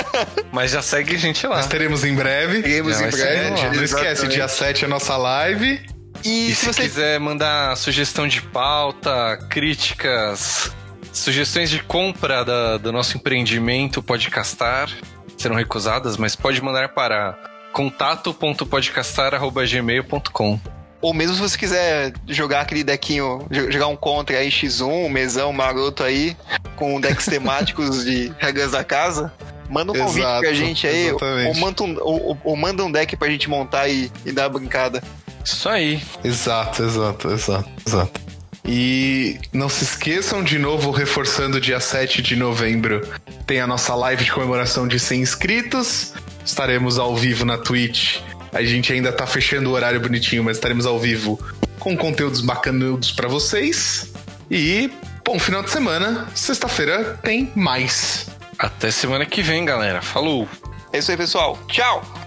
[0.52, 1.56] Mas já segue a gente lá.
[1.56, 2.62] Nós teremos em breve.
[2.62, 3.50] Teremos em breve.
[3.50, 4.34] Não esquece, Exatamente.
[4.34, 5.84] dia 7 é a nossa live.
[6.24, 10.72] E, E se se você quiser mandar sugestão de pauta, críticas,
[11.12, 14.88] sugestões de compra da- do nosso empreendimento Podcastar,
[15.36, 17.36] serão recusadas, mas pode mandar para
[17.72, 20.60] contato.podcastar.gmail.com.
[21.00, 25.08] Ou mesmo se você quiser jogar aquele deckinho, jo- jogar um contra aí, X1, um
[25.08, 26.36] mesão maroto aí,
[26.74, 29.32] com decks temáticos de regras da casa,
[29.68, 31.48] manda um convite Exato, pra gente aí, ou, exatamente.
[31.48, 34.48] ou manda um, ou- ou- ou manda um deck pra gente montar e, e dar
[34.48, 35.02] uma brincada.
[35.44, 36.02] Isso aí.
[36.24, 38.20] Exato, exato, exato, exato.
[38.68, 43.06] E não se esqueçam, de novo, reforçando dia 7 de novembro,
[43.46, 46.14] tem a nossa live de comemoração de 100 inscritos.
[46.44, 48.18] Estaremos ao vivo na Twitch.
[48.56, 51.38] A gente ainda tá fechando o horário bonitinho, mas estaremos ao vivo
[51.78, 54.10] com conteúdos bacanudos pra vocês.
[54.50, 54.90] E,
[55.22, 58.28] bom, final de semana, sexta-feira, tem mais.
[58.58, 60.00] Até semana que vem, galera.
[60.00, 60.48] Falou!
[60.90, 61.58] É isso aí, pessoal.
[61.68, 62.25] Tchau!